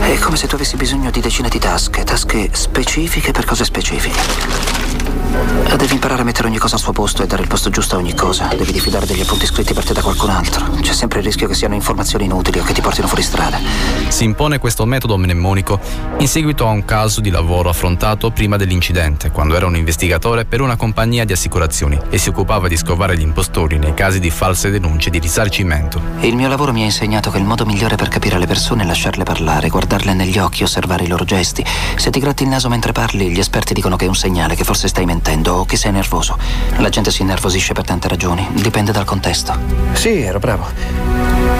È 0.00 0.18
come 0.18 0.36
se 0.36 0.46
tu 0.46 0.56
avessi 0.56 0.76
bisogno 0.76 1.10
di 1.10 1.20
decine 1.20 1.48
di 1.48 1.58
tasche, 1.58 2.04
tasche 2.04 2.50
specifiche 2.52 3.32
per 3.32 3.46
cose 3.46 3.64
specifiche. 3.64 5.01
Devi 5.82 5.94
imparare 5.94 6.22
a 6.22 6.24
mettere 6.24 6.46
ogni 6.46 6.58
cosa 6.58 6.76
al 6.76 6.80
suo 6.80 6.92
posto 6.92 7.24
e 7.24 7.26
dare 7.26 7.42
il 7.42 7.48
posto 7.48 7.68
giusto 7.68 7.96
a 7.96 7.98
ogni 7.98 8.14
cosa. 8.14 8.48
Devi 8.56 8.70
diffidare 8.70 9.06
degli 9.06 9.22
appunti 9.22 9.46
scritti 9.46 9.72
per 9.74 9.84
te 9.84 9.92
da 9.92 10.02
qualcun 10.02 10.30
altro. 10.30 10.70
C'è 10.80 10.92
sempre 10.92 11.18
il 11.18 11.24
rischio 11.24 11.48
che 11.48 11.54
siano 11.54 11.74
informazioni 11.74 12.26
inutili 12.26 12.60
o 12.60 12.62
che 12.62 12.72
ti 12.72 12.80
portino 12.80 13.08
fuori 13.08 13.22
strada. 13.22 13.58
Si 14.06 14.22
impone 14.22 14.58
questo 14.58 14.84
metodo 14.84 15.16
mnemonico 15.16 15.80
in 16.18 16.28
seguito 16.28 16.68
a 16.68 16.70
un 16.70 16.84
caso 16.84 17.20
di 17.20 17.30
lavoro 17.30 17.68
affrontato 17.68 18.30
prima 18.30 18.56
dell'incidente, 18.56 19.32
quando 19.32 19.56
era 19.56 19.66
un 19.66 19.74
investigatore 19.74 20.44
per 20.44 20.60
una 20.60 20.76
compagnia 20.76 21.24
di 21.24 21.32
assicurazioni 21.32 21.98
e 22.10 22.18
si 22.18 22.28
occupava 22.28 22.68
di 22.68 22.76
scovare 22.76 23.16
gli 23.16 23.22
impostori 23.22 23.78
nei 23.78 23.94
casi 23.94 24.20
di 24.20 24.30
false 24.30 24.70
denunce 24.70 25.10
di 25.10 25.18
risarcimento. 25.18 26.00
Il 26.20 26.36
mio 26.36 26.48
lavoro 26.48 26.72
mi 26.72 26.82
ha 26.82 26.84
insegnato 26.84 27.30
che 27.30 27.38
il 27.38 27.44
modo 27.44 27.64
migliore 27.64 27.96
per 27.96 28.08
capire 28.08 28.38
le 28.38 28.46
persone 28.46 28.84
è 28.84 28.86
lasciarle 28.86 29.24
parlare, 29.24 29.68
guardarle 29.68 30.14
negli 30.14 30.38
occhi, 30.38 30.62
osservare 30.62 31.04
i 31.04 31.08
loro 31.08 31.24
gesti. 31.24 31.64
Se 31.96 32.10
ti 32.10 32.20
gratti 32.20 32.44
il 32.44 32.50
naso 32.50 32.68
mentre 32.68 32.92
parli, 32.92 33.30
gli 33.30 33.40
esperti 33.40 33.74
dicono 33.74 33.96
che 33.96 34.04
è 34.04 34.08
un 34.08 34.14
segnale 34.14 34.54
che 34.54 34.62
forse 34.62 34.86
stai 34.86 35.06
mentendo 35.06 35.21
o 35.46 35.64
che 35.64 35.76
sei 35.76 35.92
nervoso. 35.92 36.36
La 36.78 36.88
gente 36.88 37.10
si 37.10 37.22
innervosisce 37.22 37.72
per 37.72 37.84
tante 37.84 38.08
ragioni, 38.08 38.46
dipende 38.52 38.92
dal 38.92 39.04
contesto. 39.04 39.56
Sì, 39.92 40.20
ero 40.20 40.38
bravo. 40.38 40.66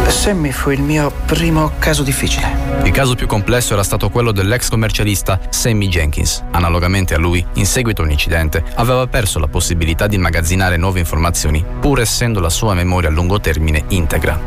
Sammy 0.08 0.50
fu 0.50 0.70
il 0.70 0.82
mio 0.82 1.10
primo 1.24 1.72
caso 1.78 2.02
difficile. 2.02 2.80
Il 2.84 2.90
caso 2.90 3.14
più 3.14 3.26
complesso 3.26 3.72
era 3.72 3.82
stato 3.82 4.10
quello 4.10 4.30
dell'ex 4.30 4.68
commercialista 4.68 5.40
Sammy 5.48 5.88
Jenkins. 5.88 6.44
Analogamente 6.50 7.14
a 7.14 7.18
lui, 7.18 7.44
in 7.54 7.66
seguito 7.66 8.02
a 8.02 8.04
un 8.04 8.10
incidente, 8.10 8.62
aveva 8.74 9.06
perso 9.06 9.38
la 9.38 9.48
possibilità 9.48 10.06
di 10.06 10.16
immagazzinare 10.16 10.76
nuove 10.76 11.00
informazioni, 11.00 11.64
pur 11.80 12.00
essendo 12.00 12.40
la 12.40 12.50
sua 12.50 12.74
memoria 12.74 13.08
a 13.08 13.12
lungo 13.12 13.40
termine 13.40 13.84
integra. 13.88 14.38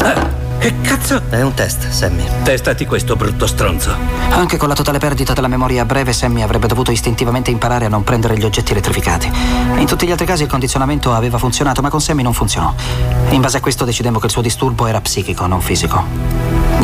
Ah. 0.00 0.43
Che 0.64 0.80
cazzo? 0.80 1.20
È 1.28 1.42
un 1.42 1.52
test, 1.52 1.90
Sammy. 1.90 2.24
Testati 2.42 2.86
questo 2.86 3.16
brutto 3.16 3.46
stronzo. 3.46 3.94
Anche 4.30 4.56
con 4.56 4.66
la 4.66 4.74
totale 4.74 4.96
perdita 4.96 5.34
della 5.34 5.46
memoria 5.46 5.82
a 5.82 5.84
breve, 5.84 6.14
Sammy 6.14 6.40
avrebbe 6.40 6.66
dovuto 6.66 6.90
istintivamente 6.90 7.50
imparare 7.50 7.84
a 7.84 7.90
non 7.90 8.02
prendere 8.02 8.38
gli 8.38 8.44
oggetti 8.46 8.72
elettrificati. 8.72 9.30
In 9.76 9.84
tutti 9.84 10.06
gli 10.06 10.10
altri 10.10 10.24
casi 10.24 10.44
il 10.44 10.48
condizionamento 10.48 11.12
aveva 11.12 11.36
funzionato, 11.36 11.82
ma 11.82 11.90
con 11.90 12.00
Sammy 12.00 12.22
non 12.22 12.32
funzionò. 12.32 12.72
In 13.28 13.42
base 13.42 13.58
a 13.58 13.60
questo 13.60 13.84
decidemmo 13.84 14.18
che 14.18 14.24
il 14.24 14.32
suo 14.32 14.40
disturbo 14.40 14.86
era 14.86 15.02
psichico, 15.02 15.46
non 15.46 15.60
fisico. 15.60 16.02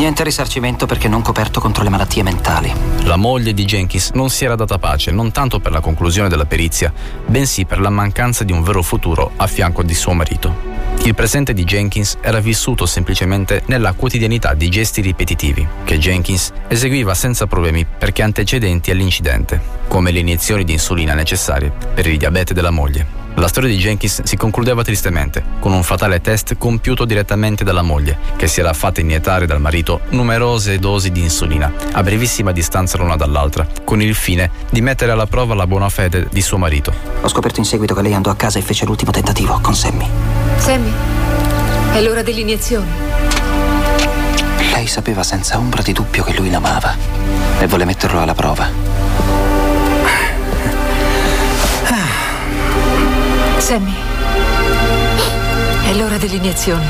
Niente 0.01 0.25
risarcimento 0.25 0.87
perché 0.87 1.09
non 1.09 1.21
coperto 1.21 1.61
contro 1.61 1.83
le 1.83 1.91
malattie 1.91 2.23
mentali. 2.23 2.73
La 3.03 3.17
moglie 3.17 3.53
di 3.53 3.67
Jenkins 3.67 4.13
non 4.15 4.31
si 4.31 4.47
era 4.47 4.55
data 4.55 4.79
pace, 4.79 5.11
non 5.11 5.31
tanto 5.31 5.61
per 5.61 5.73
la 5.73 5.81
conclusione 5.81 6.31
della 6.31 6.47
perizia, 6.47 6.91
bensì 7.27 7.67
per 7.67 7.81
la 7.81 7.91
mancanza 7.91 8.43
di 8.43 8.51
un 8.51 8.63
vero 8.63 8.81
futuro 8.81 9.33
a 9.37 9.47
fianco 9.47 9.83
di 9.83 9.93
suo 9.93 10.15
marito. 10.15 10.57
Il 11.03 11.15
presente 11.15 11.53
di 11.53 11.65
Jenkins 11.65 12.17
era 12.23 12.41
vissuto 12.41 12.87
semplicemente 12.87 13.63
nella 13.67 13.93
quotidianità 13.93 14.55
di 14.55 14.71
gesti 14.71 15.03
ripetitivi 15.03 15.69
che 15.85 15.99
Jenkins 15.99 16.51
eseguiva 16.69 17.13
senza 17.13 17.47
problemi 17.47 17.85
perché 17.85 18.23
antecedenti 18.23 18.91
all'incidente, 18.91 19.61
come 19.87 20.13
le 20.13 20.21
iniezioni 20.21 20.65
di 20.65 20.73
insulina 20.73 21.13
necessarie 21.13 21.71
per 21.93 22.07
il 22.07 22.17
diabete 22.17 22.55
della 22.55 22.71
moglie. 22.71 23.20
La 23.35 23.49
storia 23.49 23.71
di 23.71 23.77
Jenkins 23.77 24.23
si 24.25 24.37
concludeva 24.37 24.83
tristemente, 24.83 25.43
con 25.61 25.73
un 25.73 25.83
fatale 25.83 26.21
test 26.21 26.57
compiuto 26.59 27.05
direttamente 27.05 27.65
dalla 27.65 27.83
moglie, 27.83 28.19
che 28.37 28.47
si 28.47 28.61
era 28.61 28.73
fatta 28.73 29.01
iniettare 29.01 29.47
dal 29.47 29.61
marito 29.61 30.01
numerose 30.11 30.79
dosi 30.79 31.11
di 31.11 31.21
insulina, 31.21 31.73
a 31.93 32.03
brevissima 32.03 32.53
distanza 32.53 32.99
l'una 32.99 33.17
dall'altra, 33.17 33.67
con 33.85 34.03
il 34.03 34.15
fine 34.15 34.51
di 34.69 34.81
mettere 34.81 35.13
alla 35.13 35.27
prova 35.27 35.55
la 35.55 35.67
buona 35.67 35.89
fede 35.89 36.29
di 36.31 36.43
suo 36.43 36.59
marito. 36.59 36.93
Ho 37.23 37.29
scoperto 37.29 37.61
in 37.61 37.67
seguito 37.67 37.95
che 37.95 38.03
lei 38.03 38.15
andò 38.15 38.31
a 38.31 38.37
casa 38.37 38.59
e 38.59 38.63
fece 38.63 38.85
l'ultimo 38.85 39.11
tentativo 39.11 39.59
con 39.61 39.75
Sammy. 39.75 40.07
Sammy, 40.59 40.93
è 41.93 42.01
l'ora 42.03 42.23
dell'iniezione. 42.23 42.87
Lei 44.75 44.87
sapeva 44.87 45.23
senza 45.23 45.57
ombra 45.57 45.83
di 45.83 45.93
dubbio 45.93 46.25
che 46.25 46.35
lui 46.35 46.51
l'amava 46.51 46.95
e 47.59 47.67
vuole 47.67 47.85
metterlo 47.85 48.21
alla 48.21 48.35
prova. 48.35 49.00
Sammy, 53.71 53.95
è 55.85 55.93
l'ora 55.95 56.17
dell'iniezione. 56.17 56.85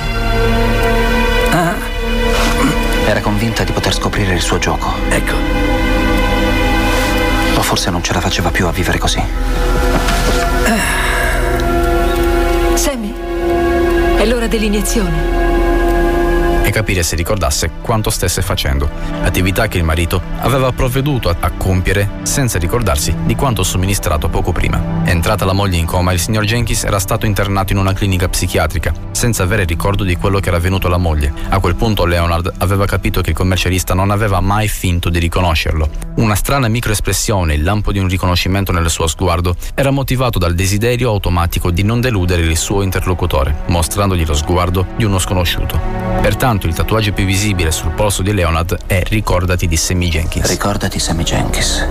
Ah. 1.51 1.75
Era 3.05 3.21
convinta 3.21 3.65
di 3.65 3.73
poter 3.73 3.93
scoprire 3.93 4.33
il 4.33 4.41
suo 4.41 4.57
gioco. 4.57 4.95
Ecco. 5.11 5.35
O 7.55 7.61
forse 7.61 7.91
non 7.91 8.03
ce 8.03 8.15
la 8.15 8.21
faceva 8.21 8.51
più 8.51 8.67
a 8.67 8.71
vivere 8.71 8.97
così. 8.97 9.23
Sammy, 12.73 13.13
è 14.17 14.25
l'ora 14.25 14.47
dell'iniezione 14.47 15.50
e 16.71 16.73
capire 16.73 17.03
se 17.03 17.17
ricordasse 17.17 17.71
quanto 17.83 18.11
stesse 18.11 18.41
facendo, 18.41 18.89
attività 19.23 19.67
che 19.67 19.77
il 19.77 19.85
marito 19.85 20.23
aveva 20.39 20.73
provveduto 20.73 21.29
a, 21.29 21.51
compiere 21.51 22.09
senza 22.23 22.59
ricordarsi 22.59 23.15
di 23.25 23.35
quanto 23.35 23.63
somministrato 23.63 24.29
poco 24.29 24.53
prima. 24.53 25.03
Entrata 25.05 25.45
la 25.45 25.53
moglie 25.53 25.77
in 25.77 25.85
coma, 25.85 26.13
il 26.13 26.21
signor 26.21 26.45
Jenkins 26.45 26.85
era 26.85 26.99
stato 26.99 27.27
internato 27.27 27.73
in 27.73 27.79
una 27.79 27.93
clinica 27.93 28.29
psichiatrica, 28.29 28.93
senza 29.11 29.43
avere 29.43 29.65
ricordo 29.65 30.05
di 30.05 30.17
quello 30.17 30.39
che 30.39 30.49
era 30.49 30.57
avvenuto 30.57 30.87
alla 30.87 30.97
moglie. 30.97 31.33
A 31.49 31.59
quel 31.59 31.75
punto 31.75 32.05
Leonard 32.07 32.53
aveva 32.59 32.87
capito 32.87 33.21
che 33.21 33.31
il 33.31 33.37
commercialista 33.37 33.93
non 33.93 34.11
aveva 34.11 34.41
mai 34.41 34.69
finto 34.69 35.11
di 35.11 35.19
riconoscerlo. 35.19 35.91
Una 36.17 36.35
strana 36.35 36.69
microespressione, 36.69 37.55
il 37.55 37.63
lampo 37.63 37.93
di 37.93 37.99
un 37.99 38.09
riconoscimento 38.09 38.73
nel 38.73 38.89
suo 38.89 39.07
sguardo, 39.09 39.57
era 39.75 39.91
motivato 39.91 40.39
dal 40.39 40.55
desiderio 40.55 41.11
automatico 41.11 41.71
di 41.71 41.83
non 41.83 42.01
deludere 42.01 42.43
il 42.43 42.57
suo 42.57 42.83
interlocutore, 42.83 43.63
mostrandogli 43.67 44.25
lo 44.25 44.35
sguardo 44.35 44.87
di 44.97 45.05
uno 45.05 45.19
sconosciuto. 45.19 45.81
Pertanto 46.21 46.60
il 46.67 46.75
tatuaggio 46.75 47.13
più 47.13 47.25
visibile 47.25 47.71
sul 47.71 47.93
polso 47.93 48.23
di 48.23 48.33
Leonard 48.33 48.79
è 48.87 49.03
Ricordati 49.03 49.67
di 49.67 49.77
Sammy 49.77 50.09
Jenkins. 50.09 50.49
Ricordati 50.49 50.99
Sammy 50.99 51.23
Jenkins. 51.23 51.87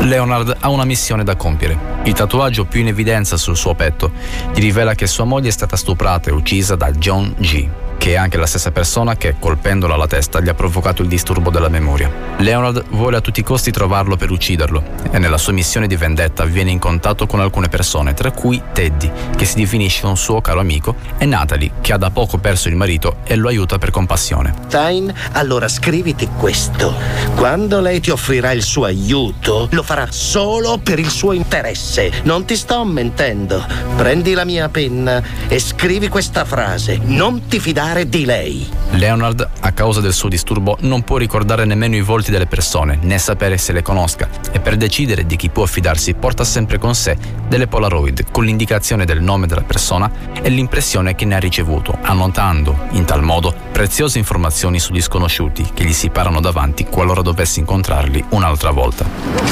Leonard 0.00 0.56
ha 0.60 0.68
una 0.68 0.84
missione 0.84 1.24
da 1.24 1.36
compiere. 1.36 2.00
Il 2.04 2.12
tatuaggio 2.12 2.64
più 2.64 2.80
in 2.80 2.88
evidenza 2.88 3.36
sul 3.36 3.56
suo 3.56 3.74
petto 3.74 4.10
gli 4.52 4.60
rivela 4.60 4.94
che 4.94 5.06
sua 5.06 5.24
moglie 5.24 5.48
è 5.48 5.52
stata 5.52 5.76
stuprata 5.76 6.30
e 6.30 6.32
uccisa 6.32 6.76
da 6.76 6.90
John 6.90 7.34
G 7.38 7.68
che 7.98 8.12
è 8.12 8.16
anche 8.16 8.36
la 8.36 8.46
stessa 8.46 8.70
persona 8.72 9.16
che, 9.16 9.36
colpendola 9.38 9.94
alla 9.94 10.06
testa, 10.06 10.40
gli 10.40 10.48
ha 10.48 10.54
provocato 10.54 11.02
il 11.02 11.08
disturbo 11.08 11.50
della 11.50 11.68
memoria. 11.68 12.10
Leonard 12.38 12.84
vuole 12.90 13.16
a 13.16 13.20
tutti 13.20 13.40
i 13.40 13.44
costi 13.44 13.70
trovarlo 13.70 14.16
per 14.16 14.30
ucciderlo 14.30 14.82
e 15.10 15.18
nella 15.18 15.38
sua 15.38 15.52
missione 15.52 15.86
di 15.86 15.96
vendetta 15.96 16.44
viene 16.44 16.70
in 16.70 16.78
contatto 16.78 17.26
con 17.26 17.40
alcune 17.40 17.68
persone, 17.68 18.14
tra 18.14 18.30
cui 18.32 18.60
Teddy, 18.72 19.10
che 19.36 19.44
si 19.44 19.56
definisce 19.56 20.06
un 20.06 20.16
suo 20.16 20.40
caro 20.40 20.60
amico, 20.60 20.96
e 21.18 21.26
Natalie, 21.26 21.72
che 21.80 21.92
ha 21.92 21.96
da 21.96 22.10
poco 22.10 22.38
perso 22.38 22.68
il 22.68 22.76
marito 22.76 23.18
e 23.24 23.36
lo 23.36 23.48
aiuta 23.48 23.78
per 23.78 23.90
compassione. 23.90 24.54
Stein, 24.66 25.12
allora 25.32 25.68
scriviti 25.68 26.28
questo. 26.36 26.94
Quando 27.36 27.80
lei 27.80 28.00
ti 28.00 28.10
offrirà 28.10 28.52
il 28.52 28.62
suo 28.62 28.84
aiuto, 28.84 29.68
lo 29.70 29.82
farà 29.82 30.08
solo 30.10 30.78
per 30.78 30.98
il 30.98 31.10
suo 31.10 31.32
interesse. 31.32 32.10
Non 32.24 32.44
ti 32.44 32.56
sto 32.56 32.84
mentendo. 32.84 33.64
Prendi 33.96 34.32
la 34.32 34.44
mia 34.44 34.68
penna 34.68 35.22
e 35.46 35.58
scrivi 35.60 36.08
questa 36.08 36.44
frase. 36.44 36.98
Non 37.02 37.46
ti 37.46 37.60
fidare 37.60 37.91
parlare 37.92 38.08
di 38.08 38.24
lei. 38.24 38.68
Leonard, 38.92 39.46
a 39.60 39.72
causa 39.72 40.00
del 40.00 40.14
suo 40.14 40.28
disturbo, 40.28 40.76
non 40.80 41.02
può 41.02 41.18
ricordare 41.18 41.64
nemmeno 41.64 41.94
i 41.94 42.00
volti 42.00 42.30
delle 42.30 42.46
persone, 42.46 42.98
né 43.02 43.18
sapere 43.18 43.58
se 43.58 43.72
le 43.72 43.82
conosca, 43.82 44.28
e 44.50 44.60
per 44.60 44.76
decidere 44.76 45.26
di 45.26 45.36
chi 45.36 45.50
può 45.50 45.64
affidarsi 45.64 46.14
porta 46.14 46.42
sempre 46.44 46.78
con 46.78 46.94
sé 46.94 47.16
delle 47.48 47.66
Polaroid 47.66 48.30
con 48.30 48.44
l'indicazione 48.44 49.04
del 49.04 49.20
nome 49.20 49.46
della 49.46 49.62
persona 49.62 50.10
e 50.40 50.48
l'impressione 50.48 51.14
che 51.14 51.26
ne 51.26 51.34
ha 51.34 51.38
ricevuto, 51.38 51.96
annotando, 52.00 52.88
in 52.92 53.04
tal 53.04 53.22
modo, 53.22 53.54
preziose 53.70 54.18
informazioni 54.18 54.78
sugli 54.78 55.02
sconosciuti 55.02 55.70
che 55.74 55.84
gli 55.84 55.92
si 55.92 56.08
parano 56.08 56.40
davanti 56.40 56.86
qualora 56.86 57.20
dovesse 57.20 57.60
incontrarli 57.60 58.24
un'altra 58.30 58.70
volta. 58.70 59.04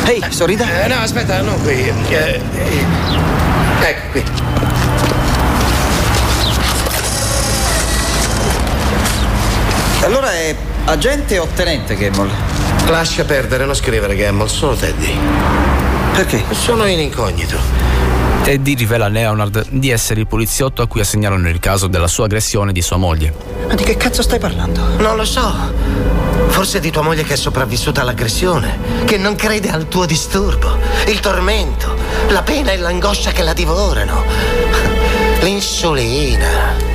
Ehi, 0.07 0.21
hey, 0.23 0.33
sorrida. 0.33 0.85
Eh, 0.85 0.89
no, 0.89 0.97
aspetta, 0.97 1.43
non 1.43 1.61
qui. 1.63 1.73
Eh, 1.73 2.41
eh, 2.55 2.85
ecco 3.83 4.11
qui. 4.13 4.50
Allora 10.03 10.33
è 10.33 10.57
agente 10.87 11.39
o 11.39 11.47
tenente 11.55 11.95
Gamble? 11.95 12.31
Lascia 12.89 13.25
perdere, 13.25 13.67
non 13.67 13.75
scrivere 13.75 14.17
Gamble, 14.17 14.49
sono 14.49 14.75
Teddy. 14.75 15.15
Perché? 16.15 16.43
Sono 16.53 16.87
in 16.87 16.99
incognito. 16.99 17.57
Teddy 18.43 18.75
rivela 18.75 19.05
a 19.05 19.09
Leonard 19.09 19.67
di 19.69 19.91
essere 19.91 20.21
il 20.21 20.27
poliziotto 20.27 20.81
a 20.81 20.87
cui 20.87 21.01
assegnalano 21.01 21.49
il 21.51 21.61
caso 21.61 21.87
della 21.87 22.09
sua 22.09 22.25
aggressione 22.25 22.73
di 22.73 22.81
sua 22.81 22.97
moglie. 22.97 23.35
Ma 23.69 23.75
di 23.75 23.85
che 23.85 23.99
cazzo 23.99 24.23
stai 24.23 24.39
parlando? 24.39 24.81
Non 24.97 25.17
lo 25.17 25.25
so. 25.27 25.55
Forse 26.49 26.81
di 26.81 26.91
tua 26.91 27.03
moglie 27.03 27.23
che 27.23 27.35
è 27.35 27.37
sopravvissuta 27.37 28.01
all'aggressione, 28.01 29.05
che 29.05 29.19
non 29.19 29.37
crede 29.37 29.71
al 29.71 29.87
tuo 29.89 30.07
disturbo, 30.07 30.79
il 31.07 31.21
tormento, 31.21 31.95
la 32.29 32.43
pena 32.43 32.73
e 32.73 32.79
l'angoscia 32.79 33.33
che 33.33 33.43
la 33.43 33.53
divorano. 33.53 34.25
L'insulina. 35.43 36.90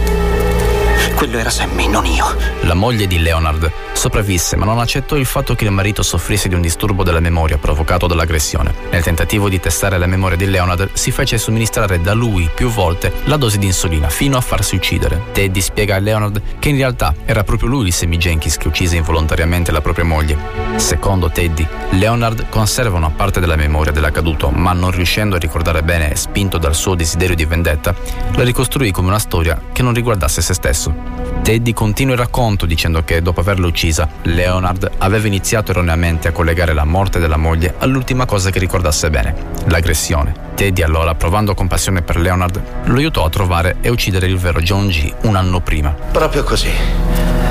Quello 1.15 1.37
era 1.37 1.49
Sammy, 1.49 1.87
non 1.87 2.05
io. 2.05 2.25
La 2.63 2.73
moglie 2.73 3.07
di 3.07 3.19
Leonard 3.19 3.71
sopravvisse, 3.93 4.57
ma 4.57 4.65
non 4.65 4.79
accettò 4.79 5.15
il 5.15 5.25
fatto 5.25 5.55
che 5.55 5.63
il 5.63 5.71
marito 5.71 6.03
soffrisse 6.03 6.49
di 6.49 6.55
un 6.55 6.61
disturbo 6.61 7.03
della 7.03 7.21
memoria 7.21 7.57
provocato 7.57 8.05
dall'aggressione. 8.05 8.73
Nel 8.91 9.01
tentativo 9.01 9.47
di 9.47 9.59
testare 9.59 9.97
la 9.97 10.07
memoria 10.07 10.35
di 10.35 10.45
Leonard, 10.45 10.89
si 10.93 11.11
fece 11.11 11.37
somministrare 11.37 12.01
da 12.01 12.13
lui 12.13 12.49
più 12.53 12.67
volte 12.67 13.13
la 13.23 13.37
dose 13.37 13.57
di 13.57 13.65
insulina 13.65 14.09
fino 14.09 14.35
a 14.35 14.41
farsi 14.41 14.75
uccidere. 14.75 15.23
Teddy 15.31 15.61
spiega 15.61 15.95
a 15.95 15.99
Leonard 15.99 16.41
che 16.59 16.69
in 16.69 16.75
realtà 16.75 17.15
era 17.25 17.43
proprio 17.43 17.69
lui 17.69 17.87
il 17.87 17.93
Sammy 17.93 18.17
Jenkins 18.17 18.57
che 18.57 18.67
uccise 18.67 18.97
involontariamente 18.97 19.71
la 19.71 19.81
propria 19.81 20.05
moglie. 20.05 20.37
Secondo 20.75 21.29
Teddy, 21.31 21.65
Leonard 21.91 22.49
conserva 22.49 22.97
una 22.97 23.09
parte 23.09 23.39
della 23.39 23.55
memoria 23.55 23.93
dell'accaduto, 23.93 24.49
ma 24.49 24.73
non 24.73 24.91
riuscendo 24.91 25.35
a 25.35 25.39
ricordare 25.39 25.81
bene 25.81 26.11
e 26.11 26.15
spinto 26.17 26.57
dal 26.57 26.75
suo 26.75 26.93
desiderio 26.93 27.35
di 27.35 27.45
vendetta, 27.45 27.95
la 28.35 28.43
ricostruì 28.43 28.91
come 28.91 29.07
una 29.07 29.19
storia 29.19 29.59
che 29.71 29.81
non 29.81 29.93
riguardasse 29.93 30.41
se 30.41 30.53
stesso. 30.53 31.04
Teddy 31.41 31.73
continua 31.73 32.13
il 32.13 32.19
racconto 32.19 32.65
dicendo 32.65 33.03
che 33.03 33.21
dopo 33.21 33.39
averla 33.39 33.67
uccisa, 33.67 34.09
Leonard 34.23 34.89
aveva 34.97 35.27
iniziato 35.27 35.71
erroneamente 35.71 36.27
a 36.27 36.31
collegare 36.31 36.73
la 36.73 36.85
morte 36.85 37.19
della 37.19 37.37
moglie 37.37 37.75
all'ultima 37.77 38.25
cosa 38.25 38.49
che 38.49 38.57
ricordasse 38.57 39.11
bene, 39.11 39.35
l'aggressione. 39.67 40.33
Teddy 40.55 40.81
allora, 40.81 41.13
provando 41.13 41.53
compassione 41.53 42.01
per 42.01 42.17
Leonard, 42.17 42.61
lo 42.85 42.97
aiutò 42.97 43.25
a 43.25 43.29
trovare 43.29 43.75
e 43.81 43.89
uccidere 43.89 44.25
il 44.25 44.37
vero 44.37 44.59
John 44.59 44.87
G 44.87 45.13
un 45.21 45.35
anno 45.35 45.59
prima. 45.59 45.89
Proprio 45.89 46.43
così. 46.43 46.71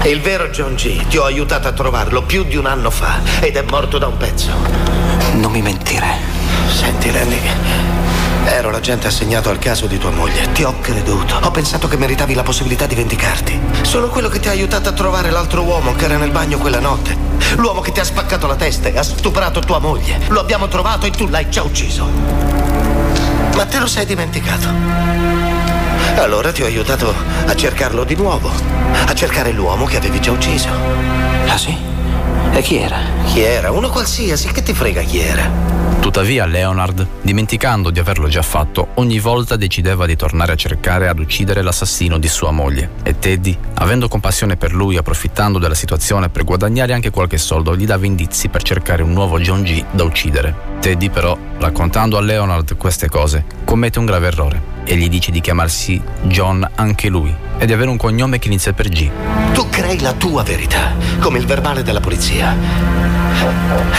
Il 0.04 0.20
vero 0.20 0.48
John 0.48 0.74
G. 0.74 1.06
Ti 1.06 1.16
ho 1.16 1.24
aiutato 1.24 1.68
a 1.68 1.72
trovarlo 1.72 2.24
più 2.24 2.44
di 2.44 2.56
un 2.56 2.66
anno 2.66 2.90
fa 2.90 3.20
ed 3.40 3.56
è 3.56 3.62
morto 3.62 3.98
da 3.98 4.08
un 4.08 4.16
pezzo. 4.16 4.50
Non 5.34 5.52
mi 5.52 5.62
mentire. 5.62 6.06
Senti, 6.68 7.10
Lenny, 7.10 7.38
Ero 8.46 8.70
l'agente 8.70 9.06
assegnato 9.06 9.48
al 9.48 9.58
caso 9.58 9.86
di 9.86 9.98
tua 9.98 10.10
moglie. 10.10 10.52
Ti 10.52 10.64
ho 10.64 10.78
creduto. 10.80 11.38
Ho 11.42 11.50
pensato 11.50 11.88
che 11.88 11.96
meritavi 11.96 12.34
la 12.34 12.42
possibilità 12.42 12.86
di 12.86 12.94
vendicarti. 12.94 13.58
Sono 13.82 14.08
quello 14.08 14.28
che 14.28 14.38
ti 14.38 14.48
ha 14.48 14.50
aiutato 14.50 14.90
a 14.90 14.92
trovare 14.92 15.30
l'altro 15.30 15.62
uomo 15.62 15.94
che 15.94 16.04
era 16.04 16.16
nel 16.16 16.30
bagno 16.30 16.58
quella 16.58 16.80
notte. 16.80 17.16
L'uomo 17.56 17.80
che 17.80 17.92
ti 17.92 18.00
ha 18.00 18.04
spaccato 18.04 18.46
la 18.46 18.56
testa 18.56 18.88
e 18.88 18.98
ha 18.98 19.02
stuprato 19.02 19.60
tua 19.60 19.78
moglie. 19.78 20.20
Lo 20.28 20.40
abbiamo 20.40 20.68
trovato 20.68 21.06
e 21.06 21.10
tu 21.10 21.26
l'hai 21.26 21.48
già 21.48 21.62
ucciso. 21.62 22.06
Ma 23.54 23.64
te 23.64 23.78
lo 23.78 23.86
sei 23.86 24.04
dimenticato. 24.04 24.68
Allora 26.16 26.52
ti 26.52 26.62
ho 26.62 26.66
aiutato 26.66 27.14
a 27.46 27.54
cercarlo 27.56 28.04
di 28.04 28.14
nuovo. 28.14 28.50
A 29.06 29.14
cercare 29.14 29.52
l'uomo 29.52 29.86
che 29.86 29.96
avevi 29.96 30.20
già 30.20 30.30
ucciso. 30.30 30.68
Ah 31.46 31.56
sì? 31.56 31.76
E 32.52 32.62
chi 32.62 32.76
era? 32.76 32.98
Chi 33.24 33.40
era? 33.40 33.70
Uno 33.72 33.88
qualsiasi. 33.88 34.52
Che 34.52 34.62
ti 34.62 34.74
frega 34.74 35.00
chi 35.02 35.18
era? 35.18 35.73
Tuttavia 36.00 36.46
Leonard, 36.46 37.06
dimenticando 37.22 37.90
di 37.90 37.98
averlo 37.98 38.28
già 38.28 38.42
fatto, 38.42 38.88
ogni 38.94 39.18
volta 39.18 39.56
decideva 39.56 40.06
di 40.06 40.16
tornare 40.16 40.52
a 40.52 40.56
cercare 40.56 41.08
ad 41.08 41.18
uccidere 41.18 41.62
l'assassino 41.62 42.18
di 42.18 42.28
sua 42.28 42.50
moglie. 42.50 42.90
E 43.02 43.18
Teddy, 43.18 43.56
avendo 43.74 44.08
compassione 44.08 44.56
per 44.56 44.72
lui, 44.72 44.96
approfittando 44.96 45.58
della 45.58 45.74
situazione 45.74 46.28
per 46.28 46.44
guadagnare 46.44 46.92
anche 46.92 47.10
qualche 47.10 47.38
soldo, 47.38 47.74
gli 47.74 47.86
dava 47.86 48.06
indizi 48.06 48.48
per 48.48 48.62
cercare 48.62 49.02
un 49.02 49.12
nuovo 49.12 49.40
John 49.40 49.62
G 49.62 49.84
da 49.90 50.04
uccidere. 50.04 50.54
Teddy 50.80 51.10
però, 51.10 51.36
raccontando 51.58 52.16
a 52.16 52.20
Leonard 52.20 52.76
queste 52.76 53.08
cose, 53.08 53.44
commette 53.64 53.98
un 53.98 54.06
grave 54.06 54.26
errore 54.26 54.62
e 54.84 54.96
gli 54.96 55.08
dice 55.08 55.32
di 55.32 55.40
chiamarsi 55.40 56.00
John 56.22 56.68
anche 56.74 57.08
lui 57.08 57.34
e 57.56 57.66
di 57.66 57.72
avere 57.72 57.88
un 57.88 57.96
cognome 57.96 58.38
che 58.38 58.48
inizia 58.48 58.72
per 58.72 58.88
G. 58.88 59.10
Tu 59.52 59.68
crei 59.70 59.98
la 60.00 60.12
tua 60.12 60.42
verità, 60.42 60.92
come 61.20 61.38
il 61.38 61.46
verbale 61.46 61.82
della 61.82 62.00
polizia. 62.00 63.23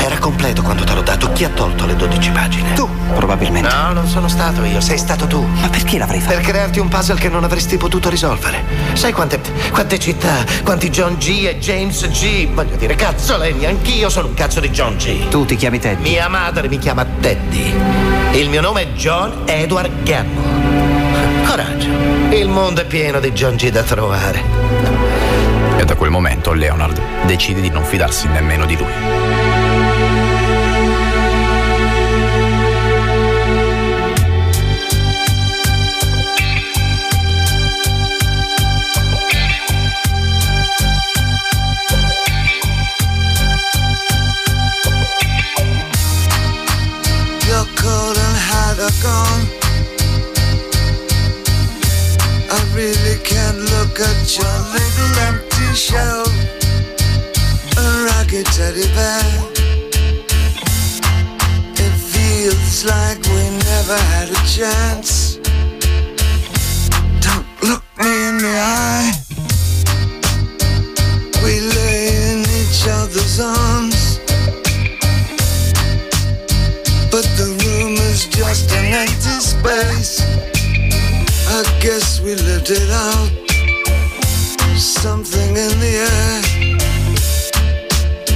Era 0.03 0.17
completo 0.19 0.61
quando 0.61 0.83
te 0.83 0.93
l'ho 0.93 1.01
dato. 1.01 1.31
Chi 1.31 1.43
ha 1.43 1.49
tolto 1.49 1.85
le 1.85 1.95
12 1.95 2.29
pagine? 2.31 2.73
Tu, 2.73 2.87
probabilmente. 3.15 3.73
No, 3.73 3.93
non 3.93 4.07
sono 4.07 4.27
stato 4.27 4.63
io, 4.63 4.81
sei 4.81 4.97
stato 4.97 5.25
tu. 5.25 5.41
Ma 5.41 5.69
perché 5.69 5.97
l'avrei 5.97 6.19
fatto? 6.19 6.35
Per 6.35 6.43
crearti 6.43 6.79
un 6.79 6.87
puzzle 6.87 7.19
che 7.19 7.29
non 7.29 7.43
avresti 7.43 7.77
potuto 7.77 8.09
risolvere. 8.09 8.63
Sai 8.93 9.11
quante, 9.11 9.39
quante 9.71 9.97
città, 9.97 10.43
quanti 10.63 10.89
John 10.89 11.15
G 11.15 11.45
e 11.47 11.57
James 11.59 12.07
G? 12.09 12.47
Voglio 12.53 12.75
dire, 12.75 12.95
cazzo 12.95 13.37
Lenny, 13.37 13.65
anch'io 13.65 14.09
sono 14.09 14.27
un 14.27 14.33
cazzo 14.33 14.59
di 14.59 14.69
John 14.69 14.97
G. 14.97 15.29
Tu 15.29 15.45
ti 15.45 15.55
chiami 15.55 15.79
Teddy? 15.79 16.09
Mia 16.09 16.27
madre 16.27 16.67
mi 16.67 16.77
chiama 16.77 17.05
Teddy. 17.05 17.73
Il 18.33 18.49
mio 18.49 18.61
nome 18.61 18.81
è 18.81 18.87
John 18.93 19.43
Edward 19.45 20.03
Gamble. 20.03 21.43
Coraggio. 21.45 21.89
Il 22.29 22.49
mondo 22.49 22.81
è 22.81 22.85
pieno 22.85 23.19
di 23.19 23.31
John 23.31 23.55
G 23.55 23.69
da 23.69 23.83
trovare. 23.83 24.43
E 25.77 25.83
da 25.83 25.95
quel 25.95 26.09
momento 26.09 26.35
momento 26.45 26.53
Leonard 26.53 27.01
decide 27.25 27.61
di 27.61 27.69
non 27.69 27.83
fidarsi 27.83 28.27
nemmeno 28.27 28.65
di 28.65 28.77
lui. 28.77 29.24
Your 54.37 54.59
little 54.73 55.13
empty 55.29 55.73
shell. 55.75 56.25
A 57.77 58.05
ragged 58.05 58.45
teddy 58.47 58.87
bear. 58.95 59.23
It 61.85 61.95
feels 61.95 62.83
like 62.85 63.19
we 63.33 63.43
never 63.71 63.97
had 64.11 64.29
a 64.29 64.41
chance. 64.57 65.37
Don't 67.21 67.47
look 67.63 67.83
me 68.01 68.11
in 68.29 68.37
the 68.39 68.55
eye. 68.57 69.11
We 71.43 71.61
lay 71.75 72.31
in 72.31 72.39
each 72.59 72.87
other's 72.87 73.39
arms. 73.39 74.19
But 77.11 77.25
the 77.39 77.47
room 77.61 77.93
is 78.11 78.25
just 78.25 78.71
an 78.71 78.85
empty 78.93 79.39
space. 79.39 80.21
I 81.47 81.63
guess 81.79 82.19
we 82.19 82.35
lived 82.35 82.71
it 82.71 82.89
out. 82.89 83.44
Something 85.05 85.49
in 85.49 85.79
the 85.79 85.93
air. 86.09 86.41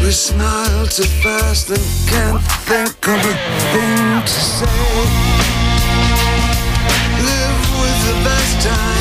We 0.03 0.11
smile 0.11 0.85
too 0.85 1.09
fast 1.23 1.71
and 1.71 1.81
can't 2.07 2.43
think 2.69 3.07
of 3.07 3.25
a 3.25 3.35
thing 3.71 4.21
to 4.21 4.27
say. 4.27 4.65
Live 7.25 7.61
with 7.81 7.99
the 8.05 8.13
best 8.23 8.67
times. 8.67 8.98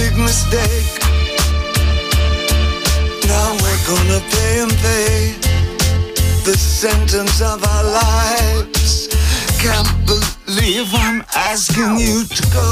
Big 0.00 0.16
mistake. 0.16 0.92
Now 3.32 3.48
we're 3.60 3.82
gonna 3.92 4.20
pay 4.34 4.52
and 4.64 4.74
pay 4.88 5.34
the 6.48 6.56
sentence 6.56 7.40
of 7.42 7.58
our 7.72 7.84
lives. 7.84 9.08
Can't 9.64 9.92
believe 10.10 10.88
I'm 11.04 11.22
asking 11.34 11.92
you 12.06 12.24
to 12.38 12.42
go. 12.58 12.70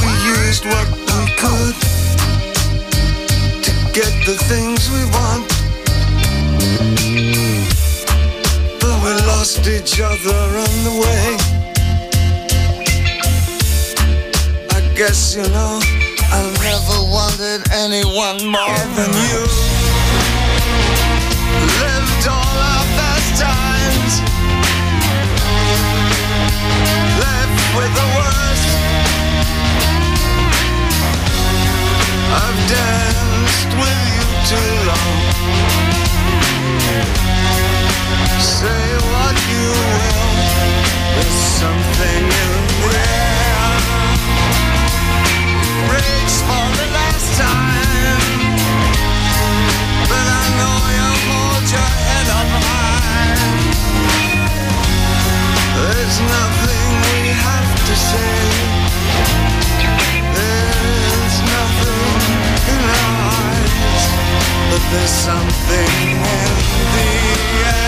We 0.00 0.10
used 0.36 0.64
what 0.72 0.88
we 1.10 1.20
could 1.42 1.76
to 3.66 3.72
get 3.98 4.12
the 4.28 4.36
things 4.50 4.80
we 4.94 5.02
want. 5.16 5.48
But 8.80 8.94
we 9.04 9.12
lost 9.32 9.66
each 9.66 10.00
other 10.00 10.40
on 10.64 10.74
the 10.86 10.94
way. 11.04 11.59
Guess 14.94 15.34
you 15.34 15.42
know 15.42 15.80
I 16.32 16.40
never 16.62 16.98
wanted 17.10 17.60
anyone 17.72 18.38
more 18.46 18.82
than 18.96 19.10
you. 19.12 19.40
Lived 21.82 22.28
all 22.28 22.56
our 22.70 22.86
best 22.98 23.30
times. 23.40 24.12
Left 27.18 27.60
with 27.76 27.92
the 28.00 28.08
worst. 28.16 28.68
I've 32.40 32.60
danced 32.70 33.70
with 33.80 34.00
you 34.14 34.24
too 34.50 34.72
long. 34.90 35.18
Say 38.38 38.84
what 39.12 39.36
you 39.50 39.66
will, 39.66 40.38
there's 41.14 41.40
something 41.60 42.22
in 42.22 42.50
the 42.82 42.98
air. 42.98 43.29
There's 64.92 65.08
something 65.08 66.16
in 66.16 66.50
the 66.94 67.68
air. 67.68 67.79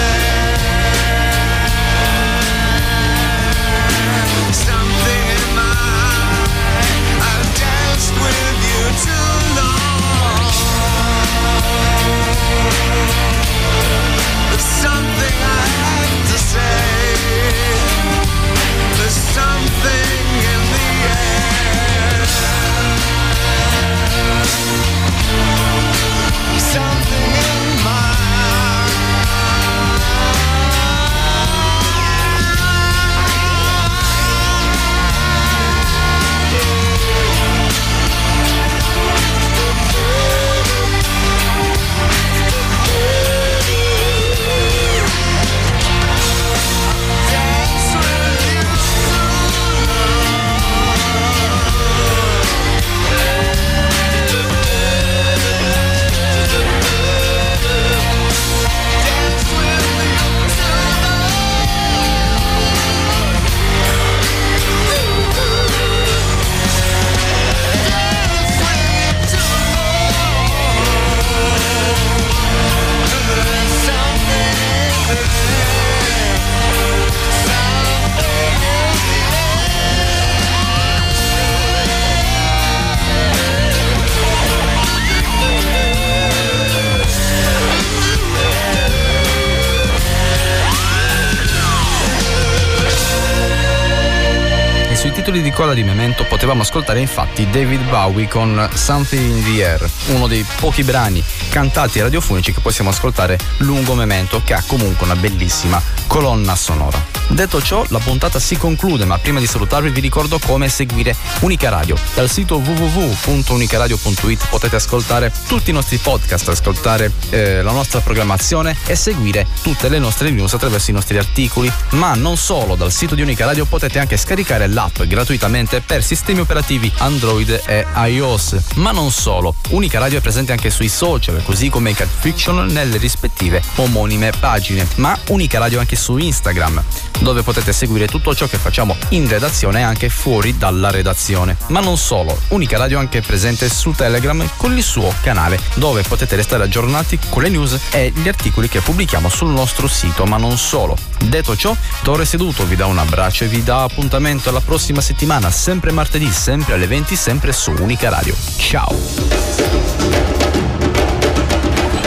Titoli 95.23 95.41
di 95.41 95.53
colla 95.53 95.73
di 95.73 95.85
Memento 95.85 96.25
potevamo 96.25 96.63
ascoltare 96.63 96.99
infatti 96.99 97.49
David 97.49 97.89
Bowie 97.89 98.27
con 98.27 98.69
Something 98.75 99.37
in 99.37 99.45
the 99.45 99.65
Air, 99.65 99.91
uno 100.09 100.27
dei 100.27 100.45
pochi 100.57 100.83
brani 100.83 101.23
cantati 101.49 102.01
e 102.01 102.03
radiofonici 102.03 102.53
che 102.53 102.61
possiamo 102.61 102.91
ascoltare 102.91 103.39
lungo 103.59 103.95
Memento 103.95 104.43
che 104.45 104.53
ha 104.53 104.65
comunque 104.67 105.05
una 105.05 105.15
bellissima 105.15 105.81
colonna 106.09 106.57
sonora. 106.57 107.13
Detto 107.29 107.63
ciò, 107.63 107.85
la 107.89 107.99
puntata 107.99 108.39
si 108.39 108.59
conclude, 108.59 109.05
ma 109.07 109.17
prima 109.17 109.39
di 109.39 109.47
salutarvi 109.47 109.89
vi 109.91 110.01
ricordo 110.01 110.39
come 110.39 110.69
seguire 110.69 111.17
Unica 111.41 111.71
Radio. 111.71 111.97
Dal 112.15 112.29
sito 112.29 112.57
www.unicaradio.it 112.57 114.49
potete 114.49 114.77
ascoltare 114.77 115.33
tutti 115.47 115.71
i 115.71 115.73
nostri 115.73 115.97
podcast, 115.97 116.49
ascoltare 116.49 117.11
eh, 117.31 117.63
la 117.63 117.73
nostra 117.73 118.01
programmazione 118.01 118.77
e 118.87 118.97
seguire 118.97 119.47
tutte 119.63 119.89
le 119.89 119.99
nostre 119.99 120.31
news 120.31 120.53
attraverso 120.53 120.91
i 120.91 120.95
nostri 120.95 121.17
articoli. 121.17 121.73
Ma 121.91 122.15
non 122.15 122.37
solo, 122.37 122.75
dal 122.75 122.93
sito 122.93 123.15
di 123.15 123.23
Unica 123.23 123.47
Radio 123.47 123.65
potete 123.65 123.99
anche 123.99 124.19
scaricare 124.19 124.67
l'app 124.67 125.01
gratuitamente 125.13 125.83
per 125.83 126.03
sistemi 126.03 126.41
operativi 126.41 126.91
Android 126.99 127.63
e 127.67 127.85
iOS. 127.95 128.57
Ma 128.77 128.93
non 128.93 129.11
solo, 129.11 129.55
Unica 129.69 129.99
Radio 129.99 130.17
è 130.17 130.21
presente 130.23 130.53
anche 130.53 130.71
sui 130.71 130.89
social, 130.89 131.43
così 131.45 131.69
come 131.69 131.93
Cat 131.93 132.09
Fiction 132.19 132.65
nelle 132.67 132.97
rispettive 132.97 133.63
omonime 133.77 134.33
pagine. 134.41 134.89
Ma 134.95 135.19
Unica 135.29 135.59
Radio 135.59 135.81
anche 135.81 135.97
su 135.97 136.17
Instagram 136.17 136.83
dove 137.21 137.43
potete 137.43 137.73
seguire 137.73 138.07
tutto 138.07 138.35
ciò 138.35 138.47
che 138.47 138.57
facciamo 138.57 138.97
in 139.11 139.29
redazione 139.29 139.81
e 139.81 139.83
anche 139.83 140.09
fuori 140.09 140.57
dalla 140.57 140.91
redazione. 140.91 141.57
Ma 141.69 141.81
non 141.81 141.99
solo, 141.99 142.37
Unica 142.49 142.79
Radio 142.79 142.97
è 142.97 143.01
anche 143.01 143.21
presente 143.21 143.69
su 143.69 143.93
Telegram 143.93 144.49
con 144.57 144.77
il 144.77 144.83
suo 144.83 145.13
canale, 145.23 145.59
dove 145.75 146.03
potete 146.03 146.37
restare 146.37 146.65
aggiornati 146.65 147.19
con 147.29 147.43
le 147.43 147.51
news 147.51 147.79
e 147.91 148.13
gli 148.15 148.29
articoli 148.29 148.69
che 148.69 148.81
pubblichiamo 148.81 149.29
sul 149.29 149.51
nostro 149.51 149.87
sito, 149.87 150.25
ma 150.25 150.39
non 150.39 150.57
solo. 150.57 150.97
Detto 151.23 151.55
ciò, 151.55 151.77
Torre 152.03 152.25
Seduto 152.25 152.65
vi 152.65 152.77
dà 152.77 152.87
un 152.87 152.99
abbraccio 152.99 153.45
e 153.45 153.49
vi 153.49 153.63
dà 153.63 153.83
appuntamento 153.83 154.49
alla 154.49 154.61
prossima 154.61 155.01
settimana, 155.03 155.51
sempre 155.51 155.91
martedì, 155.91 156.31
sempre 156.31 156.75
alle 156.75 156.87
20, 156.87 157.17
sempre 157.17 157.53
su 157.53 157.73
Unica 157.81 158.09
Radio. 158.09 158.35
Ciao! 158.57 158.97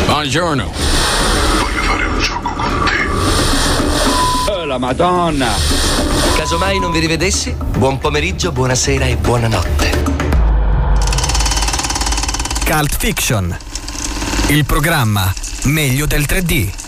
Buongiorno. 0.06 0.72
Voglio 1.60 1.82
fare 1.84 2.06
un 2.06 2.20
gioco 2.20 2.54
con 2.54 2.84
te. 2.86 4.52
Oh, 4.52 4.66
la 4.66 4.78
Madonna! 4.78 5.52
Casomai 6.38 6.80
non 6.80 6.92
vi 6.92 7.00
rivedessi, 7.00 7.54
buon 7.78 7.98
pomeriggio, 7.98 8.54
buonasera 8.54 9.06
e 9.06 9.18
buonanotte. 9.18 10.04
Cult 12.66 12.98
Fiction. 12.98 13.58
Il 14.48 14.64
programma 14.66 15.32
meglio 15.64 16.06
del 16.06 16.26
3D. 16.28 16.85